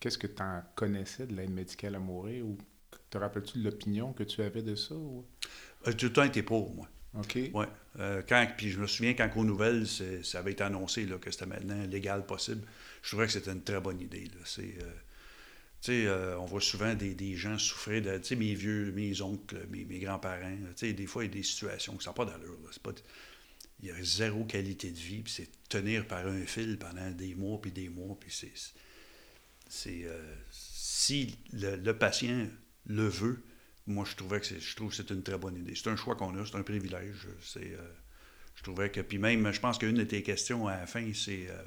[0.00, 2.46] qu'est-ce que tu en connaissais de l'aide médicale à mourir?
[2.46, 2.56] Ou
[3.10, 4.94] te rappelles-tu de l'opinion que tu avais de ça?
[4.94, 5.26] Ou...
[5.86, 6.88] Euh, tout le temps été pour, moi.
[7.14, 7.38] OK.
[7.52, 7.66] Ouais.
[7.98, 11.30] Euh, quand, puis je me souviens quand aux nouvelles, ça avait été annoncé là, que
[11.30, 12.66] c'était maintenant légal possible.
[13.02, 14.30] Je trouvais que c'était une très bonne idée.
[14.44, 14.78] C'est,
[15.88, 19.98] euh, on voit souvent des, des gens souffrir de, mes vieux, mes oncles, mes, mes
[19.98, 20.56] grands-parents.
[20.80, 22.58] des fois, il y a des situations que ça n'a pas d'allure.
[23.82, 27.34] il y a zéro qualité de vie, puis c'est tenir par un fil pendant des
[27.34, 28.52] mois puis des mois, puis c'est,
[29.68, 32.46] c'est, euh, si le, patient
[32.86, 33.42] le veut,
[33.86, 35.74] moi, je trouvais que je trouve que c'est une très bonne idée.
[35.74, 37.26] C'est un choix qu'on a, c'est un privilège.
[37.42, 37.92] C'est, euh,
[38.54, 41.48] je trouvais que, puis même, je pense qu'une de tes questions à la fin, c'est
[41.48, 41.62] euh,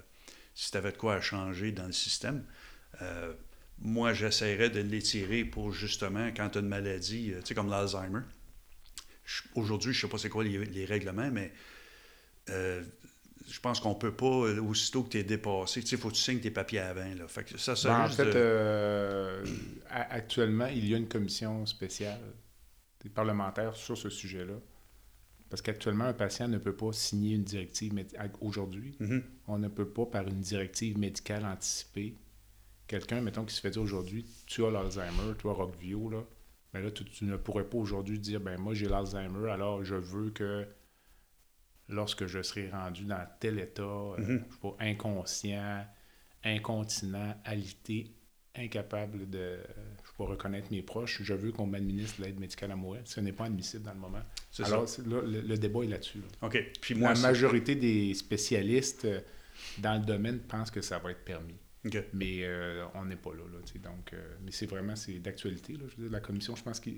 [0.53, 2.45] si tu avais de quoi à changer dans le système.
[3.85, 7.69] Moi, j'essaierais de l'étirer pour justement, quand tu as une maladie, euh, tu sais, comme
[7.69, 8.21] l'Alzheimer.
[9.55, 11.51] Aujourd'hui, je sais pas c'est quoi les, les règlements, mais
[12.49, 12.81] euh,
[13.49, 16.09] je pense qu'on peut pas, euh, aussitôt que tu es dépassé, tu sais, il faut
[16.09, 17.13] que tu signes tes papiers avant.
[17.13, 17.27] Là.
[17.27, 19.45] Fait que ça, ça Ben, en fait, de- euh,
[19.89, 22.19] actuellement, il y a une commission spéciale
[23.01, 24.55] des parlementaires sur ce sujet-là.
[25.49, 27.93] Parce qu'actuellement, un patient ne peut pas signer une directive
[28.41, 28.95] aujourd'hui.
[28.99, 29.23] Mhm.
[29.47, 32.15] On ne peut pas, par une directive médicale anticipée,
[32.87, 36.23] quelqu'un, mettons, qui se fait dire aujourd'hui, tu as l'Alzheimer, tu as Rockview, là,
[36.73, 39.95] ben là, tu, tu ne pourrais pas aujourd'hui dire, ben moi, j'ai l'Alzheimer, alors je
[39.95, 40.65] veux que
[41.89, 44.43] lorsque je serai rendu dans tel état, euh, Mhm.
[44.49, 45.85] je sais pas, inconscient,
[46.43, 48.11] incontinent, alité,
[48.55, 49.63] incapable de euh,
[50.03, 53.01] je sais pas, reconnaître mes proches, je veux qu'on m'administre l'aide médicale à mourir.
[53.05, 54.21] Ce n'est pas admissible dans le moment.
[54.63, 55.01] Alors, ça.
[55.01, 56.19] c'est- là, le, le débat est là-dessus.
[56.19, 56.47] là.
[56.47, 56.63] OK.
[56.81, 59.19] Puis moi, La majorité des spécialistes euh,
[59.79, 61.55] dans le domaine pensent que ça va être permis.
[62.13, 63.43] Mais euh, on n'est pas là.
[63.51, 65.73] là donc, euh, mais c'est vraiment c'est d'actualité.
[65.73, 65.83] là.
[65.89, 66.89] Je veux dire, la commission, je pense que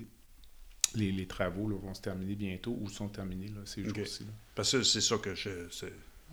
[0.94, 4.26] les, les travaux là, vont se terminer bientôt ou sont terminés là, ces jours-ci.
[4.54, 5.50] Parce que c'est ça que je.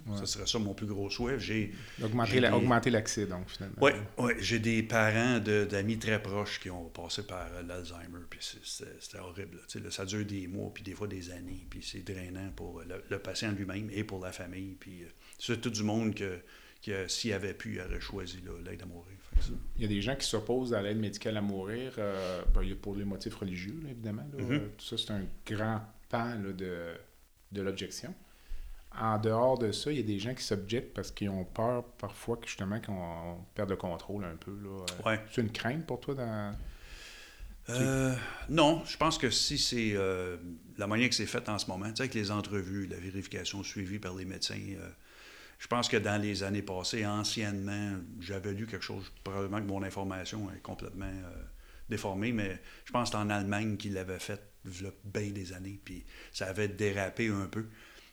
[0.08, 0.18] Ouais.
[0.18, 1.40] Ça serait ça mon plus gros souhait.
[1.40, 1.72] J'ai.
[2.02, 3.80] Augmenter, la- des- l'accès, donc, finalement.
[3.80, 8.40] Ouais, ouais, j'ai des parents de- d'amis très proches qui ont passé par l'Alzheimer, puis
[8.42, 9.58] c'est- c'était horrible.
[9.58, 9.92] là.
[9.92, 13.20] Ça dure des mois, puis des fois des années, puis c'est drainant pour le, le
[13.20, 14.76] patient lui-même et pour la famille.
[14.80, 16.40] Puis euh, c'est tout du monde que,
[16.84, 19.16] qui, euh, s'il avait pu, il aurait choisi l'aide à mourir.
[19.34, 19.40] Que
[19.78, 21.94] Il y a des gens qui s'opposent à l'aide médicale à mourir.
[21.98, 24.28] euh, ben, pour les motifs religieux, là, évidemment.
[24.38, 24.44] là.
[24.44, 24.52] Mhm.
[24.52, 26.94] Euh, tout ça, c'est un grand pan là, de,
[27.54, 28.14] de l'objection.
[29.00, 31.84] En dehors de ça, il y a des gens qui s'objectent parce qu'ils ont peur
[31.98, 34.52] parfois que justement qu'on perde le contrôle un peu.
[34.52, 35.20] Euh, Ouais.
[35.32, 36.56] C'est une crainte pour toi dans.
[37.70, 38.14] Euh,
[38.50, 40.36] non, je pense que si c'est euh,
[40.78, 43.64] la manière que c'est fait en ce moment, tu sais, avec les entrevues, la vérification
[43.64, 44.90] suivie par les médecins, euh,
[45.64, 49.82] je pense que dans les années passées, anciennement, j'avais lu quelque chose, probablement que mon
[49.82, 51.44] information est complètement euh,
[51.88, 55.54] déformée, mais je pense que en Allemagne qu'il l'avait fait il y a bien des
[55.54, 56.04] années, puis
[56.34, 57.66] ça avait dérapé un peu.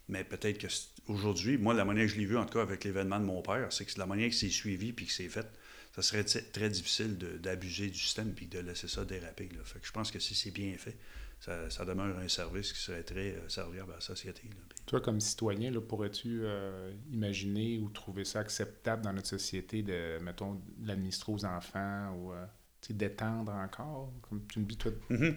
[0.09, 0.69] Mais peut-être que
[1.09, 3.43] aujourd'hui, moi, la manière que je l'ai vu, en tout cas avec l'événement de mon
[3.43, 5.49] père, c'est que la manière que c'est suivi puis que c'est fait,
[5.97, 9.49] ça serait très difficile d'abuser du système puis de laisser ça déraper.
[9.65, 10.97] Fait que je pense que si c'est bien fait,
[11.41, 14.43] ça, demeure un service qui serait très euh, serviable à la société.
[14.85, 20.61] Toi, comme citoyen, pourrais-tu euh, imaginer ou trouver ça acceptable dans notre société de, mettons,
[20.83, 22.45] l'administrer aux enfants ou euh,
[22.91, 24.13] d'étendre encore?
[24.29, 25.35] Comme tu me dis, toi, mm-hmm.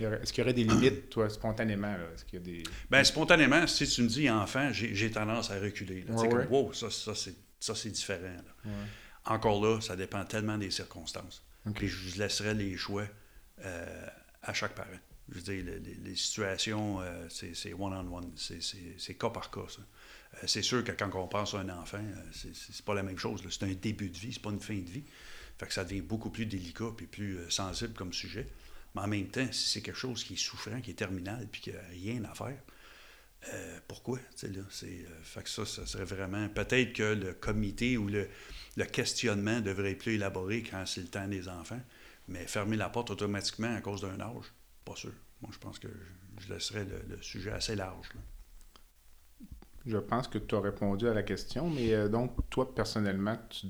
[0.00, 1.94] Est-ce qu'il y aurait des limites, toi, spontanément?
[2.14, 2.62] Est-ce qu'il y a des...
[2.90, 6.04] Bien, spontanément, si tu me dis enfant, j'ai tendance à reculer.
[6.08, 6.14] Là.
[6.14, 8.34] comme, wow, ça, ça c'est différent.
[9.26, 11.44] Encore là, ça dépend tellement des circonstances.
[11.74, 13.04] Puis je laisserai les choix
[14.42, 14.88] à chaque parent.
[15.30, 15.74] Je veux dire,
[16.04, 19.60] les, situations, euh, c'est one-on-one, c'est cas par cas.
[19.60, 23.18] Euh, c'est sûr que quand on pense à un enfant, euh, c'est pas la même
[23.18, 23.42] chose.
[23.48, 25.04] C'est un début de vie, c'est pas une fin de vie.
[25.58, 28.48] Fait que ça devient beaucoup plus délicat et plus sensible comme sujet.
[28.94, 31.60] Mais en même temps, si c'est quelque chose qui est souffrant, qui est terminal, puis
[31.60, 32.58] qu'il n'y a rien à faire,
[33.86, 34.18] pourquoi?
[34.36, 36.48] Fait que ça, ça serait vraiment.
[36.48, 38.28] Peut-être que le comité ou le,
[38.76, 41.80] le questionnement devrait être plus élaboré quand c'est le temps des enfants,
[42.28, 44.46] mais fermer la porte automatiquement à cause d'un âge,
[44.90, 45.12] pas sûr.
[45.40, 45.88] Moi, je pense que
[46.38, 48.08] je laisserais le, sujet assez large.
[49.86, 53.68] Je pense que tu as répondu à la question, mais euh, donc, toi, personnellement, tu,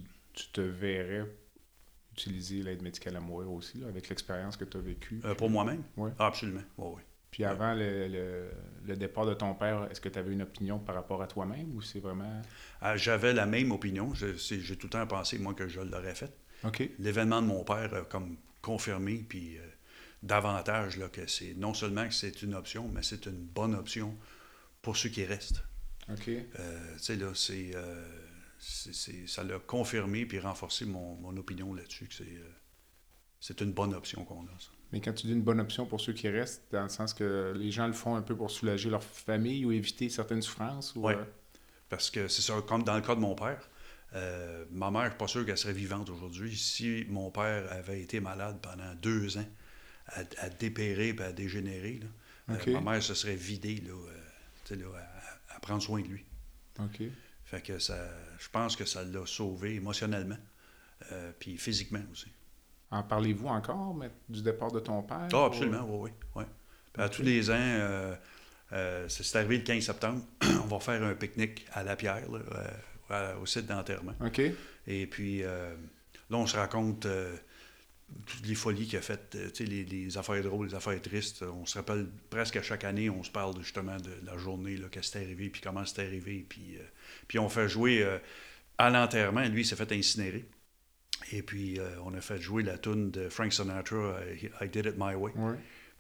[0.52, 1.26] te verrais
[2.12, 5.20] utiliser l'aide médicale à mourir aussi, avec l'expérience que tu as vécue?
[5.24, 5.82] Euh, pour moi-même?
[5.96, 6.10] Oui.
[6.18, 6.62] Ah, absolument.
[6.78, 7.02] oui.
[7.30, 11.22] Puis avant le, départ de ton père, est-ce que tu avais une opinion par rapport
[11.22, 12.42] à toi-même ou c'est vraiment...
[12.80, 14.12] Ah, j'avais la même opinion.
[14.14, 16.32] J'ai tout le temps pensé, moi, que je l'aurais fait.
[16.64, 16.90] OK.
[16.98, 19.58] L'événement de mon père a comme confirmé, puis...
[19.58, 19.66] Euh,
[20.22, 24.16] davantage là, que c'est non seulement que c'est une option, mais c'est une bonne option
[24.82, 25.62] pour ceux qui restent.
[26.12, 26.28] OK.
[26.28, 28.04] Euh, tu sais, là, c'est, euh,
[28.58, 32.50] ça l'a confirmé puis renforcé mon, mon opinion là-dessus que c'est, euh,
[33.40, 34.58] c'est une bonne option qu'on a.
[34.58, 34.70] Ça.
[34.92, 37.54] Mais quand tu dis une bonne option pour ceux qui restent, dans le sens que
[37.56, 40.92] les gens le font un peu pour soulager leur famille ou éviter certaines souffrances?
[40.96, 41.14] Oui.
[41.88, 43.68] Parce que c'est ça, comme dans le cas de mon père.
[44.70, 46.56] ma mère, je suis pas sûr qu'elle serait vivante aujourd'hui.
[46.56, 49.46] Si mon père avait été malade pendant deux ans,
[50.14, 52.00] à, dépérer et à dégénérer.
[52.00, 52.06] Là.
[52.54, 54.84] Euh, ma mère se serait vidée là, euh,
[55.48, 56.24] à, prendre soin de lui.
[56.78, 57.02] OK.
[57.44, 57.96] Fait que ça,
[58.38, 60.38] je pense que ça l'a sauvé émotionnellement,
[61.12, 62.28] euh, puis physiquement aussi.
[62.90, 65.28] En parlez-vous encore mais, du départ de ton père?
[65.32, 66.44] Ah, absolument, oui, oui.
[66.98, 68.16] À tous les ans,
[69.08, 72.24] c'est arrivé le 15 septembre, on va faire un pique-nique à la pierre,
[73.40, 74.14] au site d'enterrement.
[74.24, 74.42] OK.
[74.86, 75.72] Et puis, là,
[76.30, 77.06] on se raconte
[78.26, 81.42] toutes les folies qu'il a faites, euh, les, les, affaires drôles, les affaires tristes.
[81.42, 84.88] On se rappelle presque à chaque année, on se parle justement de la journée, là,
[84.90, 86.44] qu'est-ce qui est arrivé, puis comment c'est arrivé.
[86.48, 86.82] Puis, euh,
[87.28, 88.18] puis on fait jouer euh,
[88.78, 90.44] à l'enterrement, lui, il s'est fait incinérer.
[91.32, 94.18] Et puis on a fait jouer la tune de Frank Sinatra,
[94.62, 95.32] I, Did It My Way,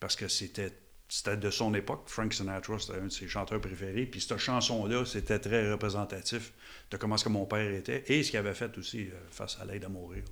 [0.00, 0.72] parce que c'était
[1.08, 2.04] c'était de son époque.
[2.06, 4.06] Frank Sinatra, c'était un de ses chanteurs préférés.
[4.06, 6.52] Puis cette chanson-là, c'était très représentatif
[6.90, 9.66] de comment ce que mon père était et ce qu'il avait fait aussi face à
[9.66, 10.24] l'aide à mourir.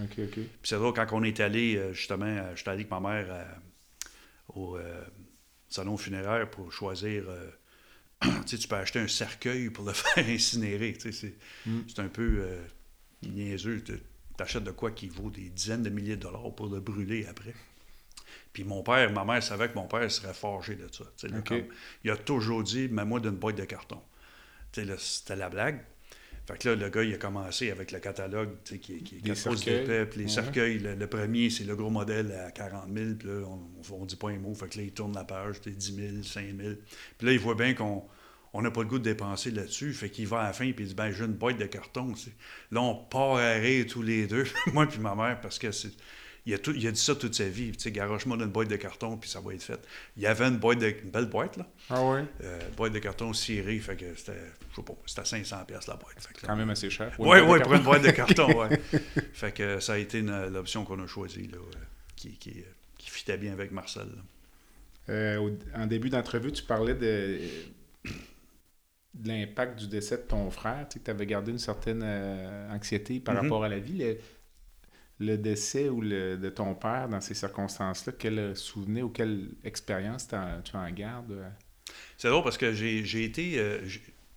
[0.00, 0.32] OK, OK.
[0.32, 3.26] Puis c'est drôle, quand on est allé, euh, justement, euh, j'étais allé avec ma mère
[3.30, 3.44] euh,
[4.54, 4.78] au
[5.68, 7.24] salon funéraire pour choisir.
[8.22, 10.94] tu sais, tu peux acheter un cercueil pour le faire incinérer.
[10.94, 11.34] Tu sais,
[11.66, 11.80] mm.
[11.88, 12.46] c'est un peu
[13.22, 13.82] niaiseux.
[13.82, 14.00] Tu
[14.38, 17.54] achètes de quoi qui vaut des dizaines de milliers de dollars pour le brûler après.
[18.52, 21.04] Puis mon père, ma mère savait que mon père serait forgé de ça.
[22.04, 24.00] il a toujours dit, mets-moi d'une boîte de carton.
[24.72, 25.84] C'était la blague.
[26.46, 29.64] Fait que là, le gars, il a commencé avec le catalogue qui, qui, qui pouces
[29.64, 30.04] d'épais.
[30.06, 33.14] Puis les cercueils, le, premier, c'est le gros modèle à 40 000.
[33.18, 33.46] Puis là,
[33.90, 34.54] on ne dit pas un mot.
[34.54, 36.74] Fait que là, il tourne la page, c'est 10 000, 5 000.
[37.16, 38.04] Puis là, il voit bien qu'on
[38.52, 39.92] on n'a pas le goût de dépenser là-dessus.
[39.92, 42.12] Fait qu'il va à la fin et il dit Ben, j'ai une boîte de carton.
[42.70, 45.92] Là, on part à rire tous les deux, moi puis ma mère, parce que c'est
[46.46, 47.72] il a, tout, il a dit ça toute sa vie.
[47.72, 49.80] Tu sais, garoche-moi dans une boîte de carton, puis ça va être fait.
[50.16, 51.66] Il y avait une boîte de, une belle boîte, là.
[51.88, 52.20] Ah oui?
[52.42, 54.38] Euh, boîte de carton cirée, fait que c'était,
[54.70, 56.16] je sais pas, c'était 500$ la boîte.
[56.18, 57.14] C'est quand même assez cher.
[57.18, 58.98] Oui, oui, pour une boîte de carton, oui.
[59.32, 61.78] fait que ça a été l'option qu'on a choisie, là, euh,
[62.14, 62.62] qui, qui,
[62.98, 64.08] qui fitait bien avec Marcel.
[65.08, 67.40] Euh, en début d'entrevue, tu parlais de,
[69.14, 72.02] de l'impact du décès de ton frère, tu sais, que tu avais gardé une certaine
[72.70, 73.40] anxiété par mm-hmm.
[73.40, 74.18] rapport à la vie le
[75.20, 80.76] décès ou le, de ton père dans ces circonstances-là, quel souvenir ou quelle expérience tu
[80.76, 81.44] en gardes?
[82.16, 83.58] C'est drôle parce que j'ai été.
[83.58, 83.86] Euh,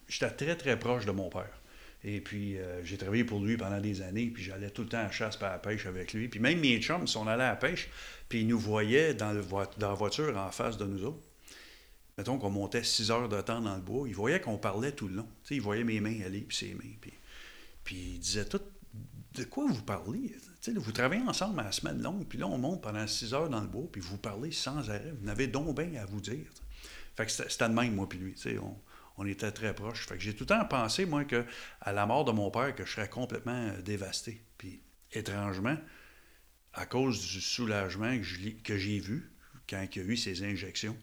[0.07, 1.61] j'étais très, très proche de mon père.
[2.03, 4.99] Et puis, euh, j'ai travaillé pour lui pendant des années, puis j'allais tout le temps
[4.99, 6.27] à chasse à la pêche avec lui.
[6.27, 7.89] Puis même mes chums, si on allait à la pêche,
[8.29, 9.43] puis ils nous voyaient dans, le
[9.79, 11.21] la voiture en face de nous autres.
[12.17, 15.07] mettons qu'on montait six heures de temps dans le bois, il voyait qu'on parlait tout
[15.07, 15.27] le long.
[15.43, 16.95] Tu sais, il voyait mes mains aller, puis ses mains.
[17.01, 17.13] Puis,
[17.83, 18.61] puis il disait tout
[19.33, 20.35] de quoi vous parlez?
[20.75, 23.61] Vous travaillez ensemble à la semaine longue, puis là, on monte pendant six heures dans
[23.61, 25.13] le bois, puis vous parlez sans arrêt.
[25.17, 26.47] Vous n'avez donc bien à vous dire.
[27.15, 28.35] Fait que c'était de même, moi, puis lui.
[29.17, 30.05] On, était très proches.
[30.05, 31.43] Fait que j'ai tout le temps pensé, moi, que
[31.81, 34.43] à la mort de mon père, que je serais complètement euh, dévasté.
[34.59, 35.77] Puis, étrangement,
[36.73, 38.15] à cause du soulagement
[38.63, 39.31] que j'ai vu
[39.67, 40.95] quand il a eu ses injections,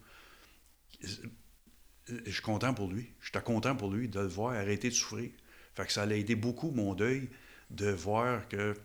[1.01, 3.13] je suis content pour lui.
[3.21, 5.31] J'étais content pour lui de le voir arrêter de souffrir.
[5.75, 7.29] Fait que ça a aidé beaucoup mon deuil
[7.71, 8.77] de voir que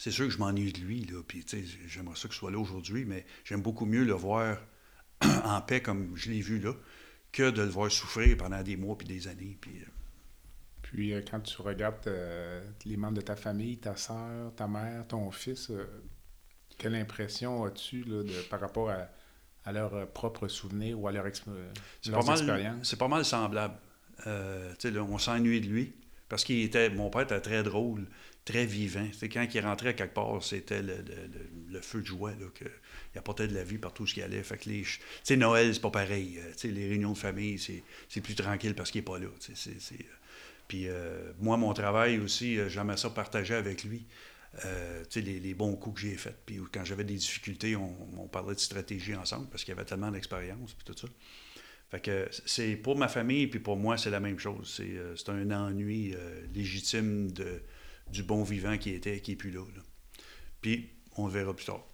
[0.00, 1.44] c'est sûr que je m'ennuie de lui, là, puis
[1.86, 4.56] j'aimerais ça qu'il soit là aujourd'hui, mais j'aime beaucoup mieux le voir
[5.44, 6.72] en paix comme je l'ai vu là,
[7.32, 9.58] que de le voir souffrir pendant des mois puis des années.
[9.60, 9.90] Puis, euh.
[10.80, 15.06] puis euh, quand tu regardes euh, les membres de ta famille, ta soeur, ta mère,
[15.06, 15.70] ton fils,
[16.78, 18.06] quelle impression as-tu
[18.48, 19.06] par rapport à,
[19.66, 21.76] à leurs propres souvenirs ou à leur expérience?
[22.00, 23.76] C'est pas mal semblable.
[24.24, 25.92] on s'ennuie de lui
[26.30, 28.06] parce qu'il était, mon père était très drôle,
[28.44, 29.06] très vivant.
[29.12, 32.46] C'est quand il rentrait quelque part, c'était le, feu de joie, là,
[33.14, 34.42] il apportait de la vie partout ce qu'il allait.
[34.44, 36.38] Fait que les, Noël, c'est pas pareil.
[36.38, 39.26] Euh, les réunions de famille, c'est, plus tranquille parce qu'il n'est pas là.
[39.26, 39.94] Euh.
[40.68, 44.06] puis euh, moi, mon travail aussi, j'aimais ça partager avec lui.
[45.16, 46.38] les, les, bons coups que j'ai faits.
[46.46, 49.84] Puis quand j'avais des difficultés, on, on, parlait de stratégie ensemble parce qu'il y avait
[49.84, 51.08] tellement d'expérience puis tout ça.
[51.90, 54.74] Fait que c'est pour ma famille puis pour moi, c'est la même chose.
[54.76, 57.62] C'est, euh, un ennui euh, légitime de,
[58.12, 59.64] du bon vivant qui était, qui n'est plus là,
[60.60, 61.84] Puis on le verra plus tard.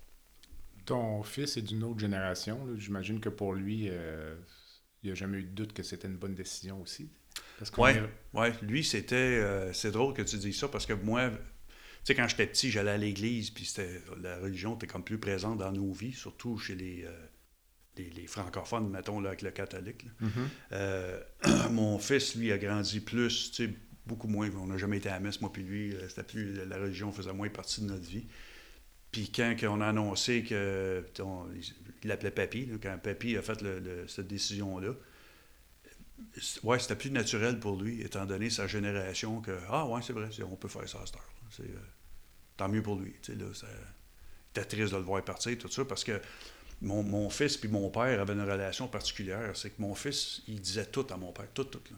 [0.85, 2.61] Ton fils est d'une autre génération.
[2.77, 4.37] J'imagine que pour lui, euh,
[5.03, 7.11] il n'y a jamais eu de doute que c'était une bonne décision aussi.
[7.79, 7.91] Oui,
[8.35, 8.53] ouais.
[8.63, 9.73] lui, c'était.
[9.73, 11.37] c'est drôle que tu dises ça parce que moi, tu
[12.05, 13.71] sais, quand j'étais petit, j'allais à l'église, puis
[14.23, 17.07] la religion était comme plus présente dans nos vies, surtout chez les,
[17.97, 20.07] les, francophones, mettons, là, avec le catholique.
[20.23, 20.29] Mm-hmm.
[20.73, 21.21] Euh,
[21.71, 23.75] mon fils, lui, a grandi plus, tu sais,
[24.07, 24.51] beaucoup moins.
[24.57, 25.95] On n'a jamais été à messe, moi puis lui.
[25.95, 28.27] Euh, c'était plus, la religion faisait moins partie de notre vie.
[29.13, 31.05] Puis quand on a annoncé que
[32.03, 33.59] il l'appelait Papy, quand Papy a fait
[34.09, 34.93] cette décision-là,
[36.63, 40.29] ouais, c'était plus naturel pour lui, étant donné sa génération, que Ah ouais, c'est vrai,
[40.43, 41.31] on peut faire ça à cette heure.
[41.51, 41.79] C'est, euh,
[42.57, 43.15] tant mieux pour lui.
[43.23, 46.21] Tu sais, là, c'était triste de le voir partir, tout ça, parce que
[46.83, 49.51] mon, mon, fils puis mon père avaient une relation particulière.
[49.55, 51.81] C'est que mon fils, il disait tout à mon père, tout, tout.
[51.81, 51.95] Tu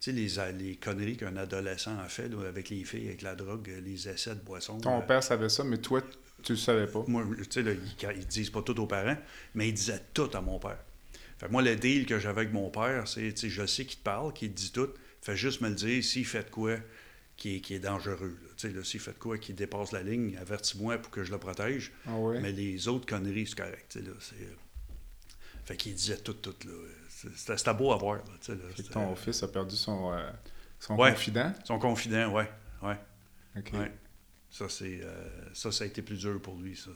[0.00, 4.08] sais, les, les conneries qu'un adolescent a fait avec les filles, avec la drogue, les
[4.08, 4.78] essais de boisson.
[4.78, 6.02] Ton euh, père savait ça, mais toi,
[6.42, 7.04] tu le savais pas.
[7.06, 9.16] Moi, tu sais, ils, ne disent pas tout aux parents,
[9.54, 10.78] mais ils disaient tout à mon père.
[11.38, 13.98] Fait moi, le deal que j'avais avec mon père, c'est, tu sais, je sais qu'il
[13.98, 14.90] te parle, qu'il te dit tout.
[15.22, 16.76] Fais juste me le dire, s'il fait de quoi,
[17.36, 18.36] qui est, qui est dangereux.
[18.56, 21.38] Tu sais, s'il fait de quoi qui dépasse la ligne, avertis-moi pour que je le
[21.38, 21.92] protège.
[22.06, 23.96] Ah Mais les autres conneries, c'est correct.
[23.96, 24.10] Là.
[24.10, 24.46] Euh,
[25.64, 26.54] fait qu'il disait tout, tout.
[26.66, 26.72] Là.
[27.36, 28.16] C'était, beau à voir.
[28.16, 30.30] Là, là ton fils a perdu son, euh,
[30.78, 31.52] son confident?
[31.64, 32.44] Son confident, oui.
[32.82, 32.98] Ouais.
[33.56, 33.92] Ouais.
[34.50, 36.76] Ça, c'est, euh, ça, ça a été plus dur pour lui.
[36.76, 36.90] Ça,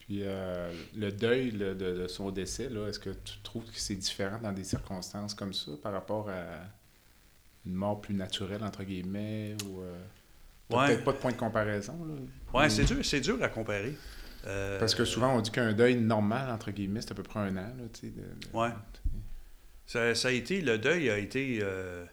[0.00, 4.38] Puis le deuil de, de, son décès, là, est-ce que tu trouves que c'est différent
[4.40, 6.60] dans des circonstances comme ça par rapport à
[7.66, 9.82] une mort plus naturelle, entre guillemets, ou...
[9.82, 9.94] Euh,
[10.68, 12.04] peut-être pas de point de comparaison.
[12.04, 12.14] Là.
[12.58, 13.94] Ouais, c'est dur, c'est dur à comparer.
[14.46, 17.40] Euh, Parce que souvent, on dit qu'un deuil normal, entre guillemets, c'est à peu près
[17.40, 17.72] un an.
[17.76, 18.70] Là, de, Ouais.
[19.86, 22.04] Ça, ça, a été, le deuil a été euh,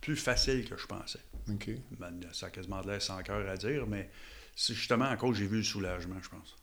[0.00, 1.20] plus facile que je pensais.
[1.50, 1.70] OK.
[1.98, 4.10] Ben, ça a quasiment de l'air sans cœur à dire, mais
[4.56, 6.56] c'est justement à cause j'ai vu le soulagement, je pense.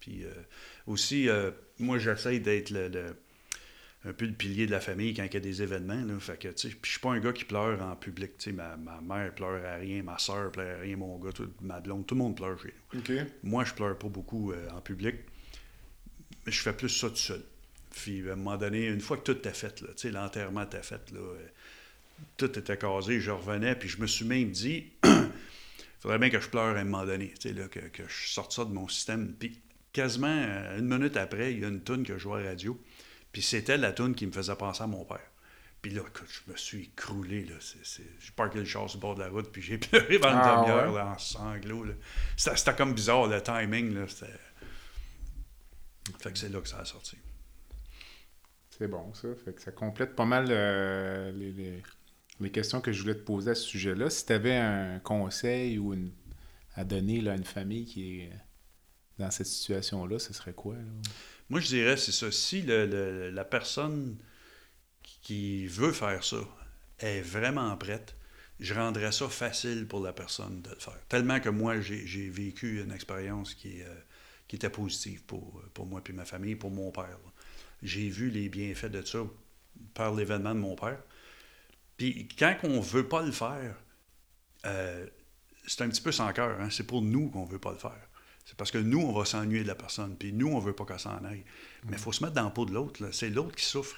[0.00, 0.24] Puis
[0.86, 1.28] aussi,
[1.78, 3.14] moi, j'essaie d'être le
[4.08, 6.02] un peu le pilier de la famille quand il y a des événements.
[6.04, 6.18] Là.
[6.18, 8.32] Fait que, je suis pas un gars qui pleure en public.
[8.54, 11.30] Ma, ma mère pleure à rien, ma soeur pleure à rien, mon gars,
[11.60, 13.00] ma blonde, tout le monde pleure chez nous.
[13.42, 15.16] Moi, je pleure pas beaucoup euh, en public.
[16.46, 17.42] Mais je fais plus ça tout seul.
[17.90, 21.20] Puis à un moment donné, une fois que tout était fait, l'enterrement était fait, là,
[21.20, 21.46] euh,
[22.36, 25.30] tout était casé, je revenais, puis je me suis même dit, il
[26.00, 28.64] faudrait bien que je pleure à un moment donné, là, que, que je sorte ça
[28.64, 29.34] de mon système.
[29.38, 29.60] Puis
[29.92, 32.50] quasiment euh, une minute après, il y a une toune que je joue à la
[32.50, 32.78] radio.
[33.32, 35.30] Puis c'était la toune qui me faisait penser à mon père.
[35.80, 37.44] Puis là, écoute, je me suis écroulé.
[37.44, 37.54] Là.
[37.60, 40.42] J'ai parqué le char sur le bord de la route, puis j'ai pleuré pendant une
[40.42, 41.86] ah, demi-heure en sanglots.
[42.36, 43.94] C'était comme bizarre, le timing.
[43.94, 44.06] Là,
[46.18, 47.16] fait que c'est là que ça a sorti.
[48.70, 49.28] C'est bon, ça.
[49.44, 51.82] Fait que ça complète pas mal euh, les,
[52.40, 54.08] les, questions que je voulais te poser à ce sujet-là.
[54.08, 56.12] Si tu avais un conseil ou une,
[56.74, 58.32] à donner là, à une famille qui est
[59.18, 60.76] dans cette situation-là, ce serait quoi?
[60.76, 60.82] Là?
[61.50, 62.30] Moi, je dirais, c'est ça.
[62.30, 64.16] Si la personne
[65.22, 66.36] qui veut faire ça
[66.98, 68.16] est vraiment prête,
[68.60, 70.98] je rendrais ça facile pour la personne de le faire.
[71.08, 73.94] Tellement que moi, j'ai vécu une expérience qui, euh,
[74.52, 77.18] était positive pour, moi et ma famille, pour mon père.
[77.82, 79.18] j'ai vu les bienfaits de ça
[79.94, 81.00] par l'événement de mon père.
[81.96, 83.76] Puis quand on veut pas le faire,
[84.64, 85.06] euh,
[85.66, 86.60] c'est un petit peu sans cœur.
[86.60, 86.70] Hein?
[86.70, 88.07] C'est pour nous qu'on veut pas le faire.
[88.48, 90.86] C'est parce que nous, on va s'ennuyer de la personne, puis nous, on veut pas
[90.86, 91.44] qu'elle s'en aille.
[91.84, 93.10] Mais il faut se mettre dans le pot de l'autre.
[93.12, 93.96] C'est l'autre qui souffre.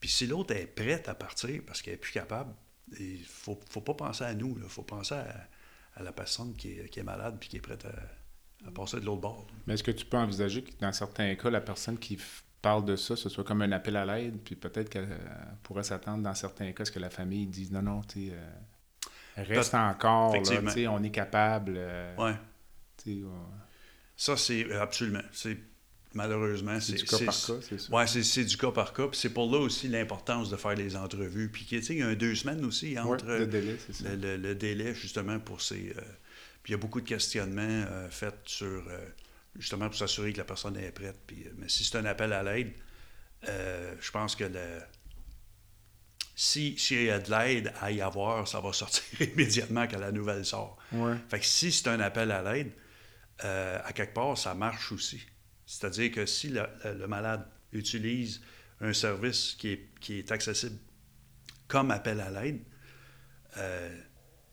[0.00, 2.52] Puis si l'autre est prête à partir parce qu'elle n'est plus capable,
[2.98, 4.54] il faut, faut pas penser à nous.
[4.62, 7.86] Il faut penser à, la personne qui est, qui est, malade puis qui est prête
[7.86, 9.46] à, passer de l'autre bord.
[9.66, 12.18] Mais est-ce que tu peux envisager que dans certains cas, la personne qui
[12.60, 15.08] parle de ça, ce soit comme un appel à l'aide, puis peut-être qu'elle
[15.62, 18.34] pourrait s'attendre dans certains cas à ce que la famille dise non, non, tu sais,
[18.34, 21.76] euh, reste encore, là, on est capable.
[21.78, 22.34] Euh, ouais.
[24.20, 25.22] Ça, c'est absolument.
[25.32, 25.56] C'est
[26.12, 26.78] malheureusement.
[26.78, 27.88] C'est du cas par cas, c'est ça?
[27.90, 29.08] Oui, c'est du cas par cas.
[29.08, 31.48] Puis c'est pour là aussi l'importance de faire les entrevues.
[31.48, 34.14] Puis, tu sais, il y a un deux semaines aussi entre le, délai, ça.
[34.14, 35.94] Le, délai, justement, pour ces.
[35.96, 36.02] Euh,
[36.62, 38.66] puis il y a beaucoup de questionnements euh, faits sur.
[38.66, 38.98] Euh,
[39.58, 41.16] justement, pour s'assurer que la personne est prête.
[41.26, 42.72] Puis, mais si c'est un appel à l'aide,
[43.46, 44.80] je pense que le.
[46.36, 49.02] Si, s'il y a de l'aide à y avoir, ça va sortir
[49.32, 50.76] immédiatement quand la nouvelle sort.
[50.92, 51.14] Ouais.
[51.30, 52.72] Fait que si c'est un appel à l'aide,
[53.42, 55.20] à quelque part, ça marche aussi.
[55.70, 58.40] C'est-à-dire que si le, malade utilise
[58.80, 60.76] un service qui est, qui est accessible
[61.68, 62.60] comme appel à l'aide,
[63.56, 63.96] euh,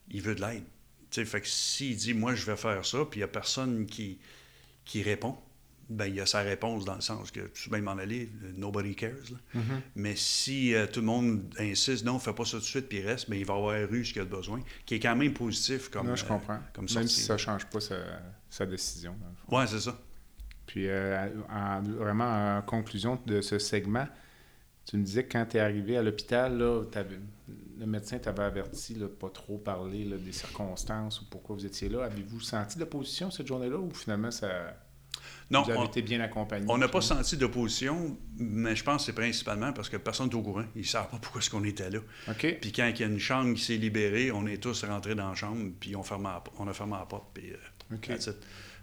[0.09, 0.63] il veut de l'aide.
[1.09, 4.19] Fait que s'il dit, moi, je vais faire ça, puis il n'y a personne qui,
[4.85, 5.35] qui répond,
[5.89, 8.93] ben, il y a sa réponse dans le sens que tu peux m'en aller, nobody
[8.93, 9.15] cares.
[9.55, 9.59] Mm-hmm.
[9.95, 13.01] Mais si euh, tout le monde insiste, non, fais pas ça tout de suite, puis
[13.01, 15.89] reste, mais il va avoir eu ce qu'il a besoin, qui est quand même positif
[15.89, 16.07] comme.
[16.07, 16.59] Non, je comprends.
[16.73, 17.95] comme Même si ça ne change pas sa,
[18.49, 19.15] sa décision.
[19.49, 19.99] Oui, c'est ça.
[20.65, 21.29] Puis, euh,
[21.97, 24.07] vraiment, en conclusion de ce segment,
[24.87, 29.01] tu me disais que quand tu es arrivé à l'hôpital, le médecin t'avait averti de
[29.01, 32.05] ne pas trop parler des circonstances ou pourquoi vous étiez là.
[32.05, 34.49] Avez-vous senti d'opposition cette journée-là ou finalement ça.
[35.49, 36.65] Non, vous avez été bien accompagné?
[36.69, 40.35] On n'a pas senti d'opposition, mais je pense que c'est principalement parce que personne n'est
[40.35, 40.65] au courant.
[40.75, 41.99] Ils ne savent pas pourquoi est-ce qu'on était là.
[42.37, 45.29] Puis quand il y a une chambre qui s'est libérée, on est tous rentrés dans
[45.29, 46.29] la chambre, puis on, ferme
[46.59, 47.57] on a fermé la porte, puis euh,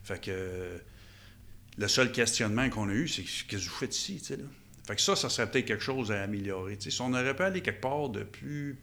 [0.03, 0.81] Fait que
[1.77, 4.37] le seul questionnement qu'on a eu, c'est qu'est-ce que vous faites ici, tu
[4.87, 6.79] Fait que ça, ça serait peut-être quelque chose à améliorer.
[6.81, 8.79] Si on aurait pu aller quelque part de plus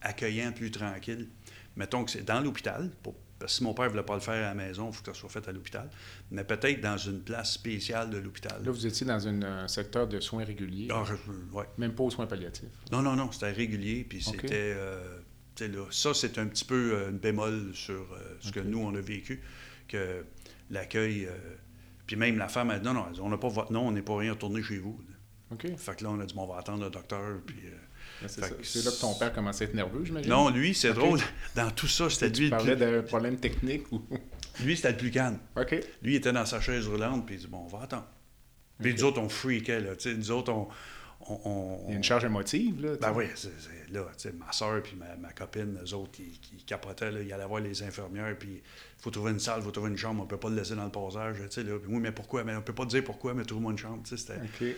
[0.00, 1.28] accueillant, plus tranquille,
[1.76, 4.34] mettons que c'est dans l'hôpital, parce que si mon père ne voulait pas le faire
[4.34, 5.90] à la maison, il faut que ça soit fait à l'hôpital,
[6.30, 8.62] mais peut-être dans une place spéciale de l'hôpital.
[8.64, 10.88] Là, vous étiez dans un secteur de soins réguliers.
[10.90, 11.04] Ah,
[11.52, 11.64] ouais.
[11.78, 12.68] Même pas aux soins palliatifs.
[12.92, 14.74] Non, non, non, c'était régulier, puis c'était...
[14.76, 15.18] Euh,
[15.60, 18.94] là, ça, c'est un petit peu euh, une bémol sur euh, ce que nous, on
[18.94, 19.42] a vécu,
[19.88, 20.24] que
[20.70, 21.28] l'accueil
[22.06, 24.02] puis même la femme a dit non, non, on n'a pas votre nom, on n'est
[24.02, 25.00] pas rien retourné chez vous.
[25.50, 25.66] OK.
[25.76, 27.40] Fait que là, on a dit bon, on va attendre le docteur.
[27.46, 28.40] Puis, euh, c'est,
[28.84, 30.30] là que ton père commençait à être nerveux, j'imagine.
[30.30, 31.20] Non, lui, c'est drôle.
[31.54, 32.46] Dans tout ça, c'était lui.
[32.46, 34.02] Tu parlais d'un problème technique ou?
[34.64, 35.38] lui, c'était le plus calme.
[35.56, 35.70] OK.
[36.02, 38.08] Lui, il était dans sa chaise roulante, puis il dit bon, on va attendre.
[38.80, 39.96] Puis nous autres, on freakait, là.
[39.96, 40.68] Tu sais, nous autres, on,
[41.28, 42.96] il y a une charge émotive, là.
[43.00, 43.50] Ben oui, c'est,
[43.92, 47.22] là, tu sais, ma soeur puis ma, ma, copine, eux autres, qui, qui capotaient, là,
[47.22, 49.96] ils allaient voir les infirmières, puis il faut trouver une salle, il faut trouver une
[49.96, 51.74] chambre, on peut pas le laisser dans le passage, tu sais, là.
[51.86, 52.44] oui, mais pourquoi?
[52.44, 54.40] Mais on peut pas dire pourquoi, mais trouve-moi une chambre, tu sais, c'était...
[54.40, 54.76] OK.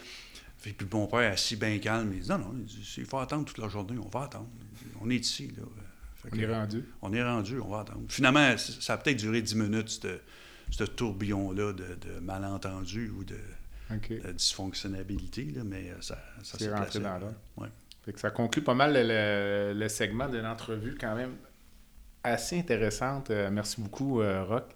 [0.63, 2.55] Puis mon père, assis bien calme, il dit, non, non,
[2.97, 4.49] il, faut attendre toute la journée, on va attendre.
[5.01, 5.63] On est ici, là.
[6.33, 6.85] on est rendu.
[7.03, 8.05] On est rendu, on va attendre.
[8.09, 10.07] Finalement, ça a peut-être duré 10 minutes,
[10.71, 13.37] ce tourbillon-là de, de malentendus ou de
[14.23, 17.33] la dysfonctionnalité, là, mais euh, ça, ça s'est rentré dans là.
[17.57, 17.69] Ouais.
[18.17, 21.35] ça conclut pas mal le, segment de l'entrevue, quand même
[22.23, 23.31] assez intéressante.
[23.31, 24.75] Euh, merci beaucoup, euh, Rock.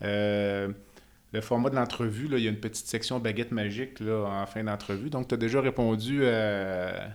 [0.00, 4.64] le format de l'entrevue, il y a une petite section baguette magique là, en fin
[4.64, 5.10] d'entrevue.
[5.10, 7.10] Donc, tu as déjà répondu à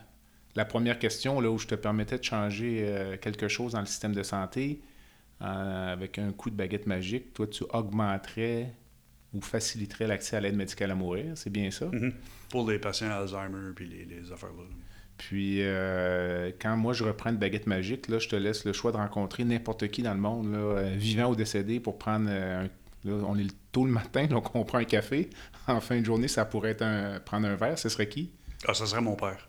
[0.55, 4.13] la première question là, où je te permettais de changer quelque chose dans le système
[4.13, 4.81] de santé.
[5.39, 8.73] avec un coup de baguette magique, toi, tu augmenterais
[9.33, 11.85] ou faciliterait l'accès à l'aide médicale à mourir, c'est bien ça?
[11.85, 12.13] Mm-hmm.
[12.49, 14.63] Pour les patients Alzheimer puis les, affaires-là.
[15.17, 18.91] Puis, euh, quand moi je reprends une baguette magique, là, je te laisse le choix
[18.91, 22.65] de rencontrer n'importe qui dans le monde, là, euh, vivant ou décédé, pour prendre euh,
[22.65, 22.69] un.
[23.05, 25.29] Là, on est tôt le matin, donc on prend un café.
[25.67, 27.77] En fin de journée, ça pourrait être un, prendre un verre.
[27.77, 28.31] Ce serait qui?
[28.67, 29.47] Ah, ça serait mon père.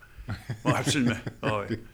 [0.64, 1.14] absolument.
[1.42, 1.80] Ah, ouais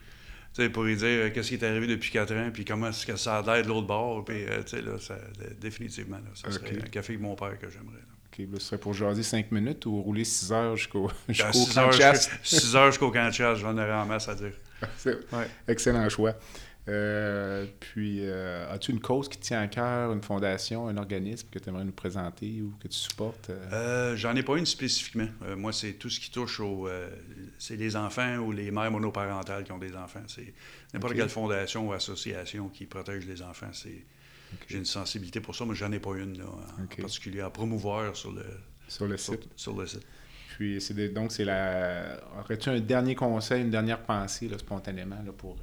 [0.53, 3.05] sais, pour lui dire euh, qu'est-ce qui est arrivé depuis quatre ans, puis comment est-ce
[3.05, 4.25] que ça a l'air de l'autre bord.
[4.25, 5.15] Puis, euh, tu sais, là, ça,
[5.59, 8.01] définitivement, là, ça serait un café avec mon père que j'aimerais.
[8.31, 11.87] OK, ce serait pour jaser cinq minutes ou rouler six heures jusqu'au ben, jusqu'au camp
[11.87, 12.29] de chasse?
[12.43, 14.53] Six heures jusqu'au camp de chasse, j'en aurais en masse à dire.
[15.05, 15.47] ouais.
[15.67, 16.33] Excellent choix.
[16.87, 21.47] Euh, puis, euh, as-tu une cause qui te tient à cœur, une fondation, un organisme
[21.51, 23.49] que tu aimerais nous présenter ou que tu supportes?
[23.49, 24.15] Euh?
[24.15, 25.27] J'en ai pas une spécifiquement.
[25.57, 26.89] moi, c'est tout ce qui touche aux...
[27.59, 30.23] c'est les enfants ou les mères monoparentales qui ont des enfants.
[30.27, 30.53] C'est
[30.93, 33.69] n'importe quelle fondation ou association qui protège les enfants.
[33.73, 34.03] C'est,
[34.67, 38.15] J'ai une sensibilité pour ça, mais j'en ai pas une là, en particulier à promouvoir
[38.15, 38.45] sur le,
[38.87, 39.47] sur le site.
[39.55, 40.05] Sur, le site.
[40.55, 42.19] puis, c'est donc, c'est la.
[42.39, 45.57] Aurais-tu un dernier conseil, une dernière pensée, là, spontanément, là, pour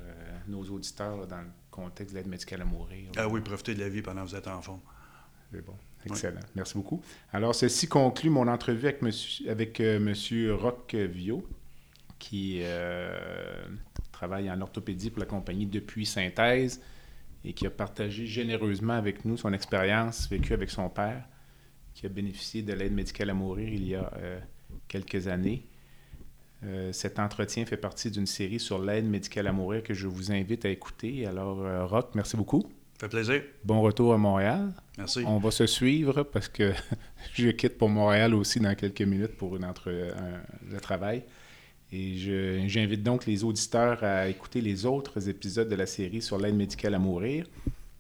[0.51, 3.11] nos auditeurs, dans le contexte de l'aide médicale à mourir?
[3.17, 4.81] Ah oui, profitez de la vie pendant que vous êtes en forme.
[5.53, 5.75] C'est bon.
[6.05, 6.41] Excellent.
[6.55, 7.03] Merci beaucoup.
[7.33, 11.47] Alors, ceci conclut mon entrevue avec monsieur, avec, euh, monsieur Roch Vio,
[12.19, 13.67] qui euh,
[14.13, 16.81] travaille en orthopédie pour la compagnie depuis synthèse
[17.45, 21.25] et qui a partagé généreusement avec nous son expérience vécue avec son père,
[21.95, 24.41] qui a bénéficié de l'aide médicale à mourir il y a euh,
[24.89, 25.67] quelques années.
[26.65, 30.33] Euh, cet entretien fait partie d'une série sur l'aide médicale à mourir que je vous
[30.33, 31.27] invite à écouter.
[31.27, 32.65] Alors, euh, Rock, merci beaucoup.
[33.01, 33.43] Ça fait plaisir.
[33.65, 34.73] Bon retour à Montréal.
[34.97, 35.23] Merci.
[35.25, 36.73] On va se suivre parce que
[37.35, 41.23] je quitte pour Montréal aussi dans quelques minutes pour une entre, un, le travail.
[41.91, 42.17] Et
[42.69, 46.95] j'invite donc les auditeurs à écouter les autres épisodes de la série sur l'aide médicale
[46.95, 47.47] à mourir.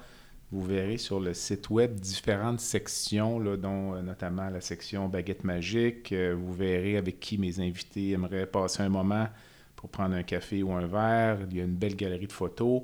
[0.51, 6.11] Vous verrez sur le site web différentes sections, dont euh, notamment la section baguette magique.
[6.11, 9.27] Euh, vous verrez avec qui mes invités aimeraient passer un moment
[9.75, 11.37] pour prendre un café ou un verre.
[11.51, 12.81] Il y a une belle galerie de photos.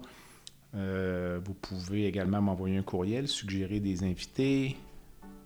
[0.75, 4.75] Euh, vous pouvez également m'envoyer un courriel, suggérer des invités.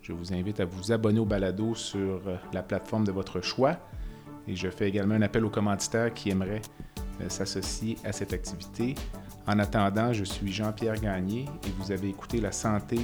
[0.01, 3.78] Je vous invite à vous abonner au balado sur la plateforme de votre choix.
[4.50, 6.62] Et je fais également un appel aux commanditaires qui aimeraient
[7.22, 8.95] euh, s'associer à cette activité.
[9.45, 12.97] En attendant, je suis Jean-Pierre Gagné et vous avez écouté La santé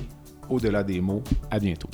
[0.50, 1.24] au-delà des mots.
[1.52, 1.90] À bientôt.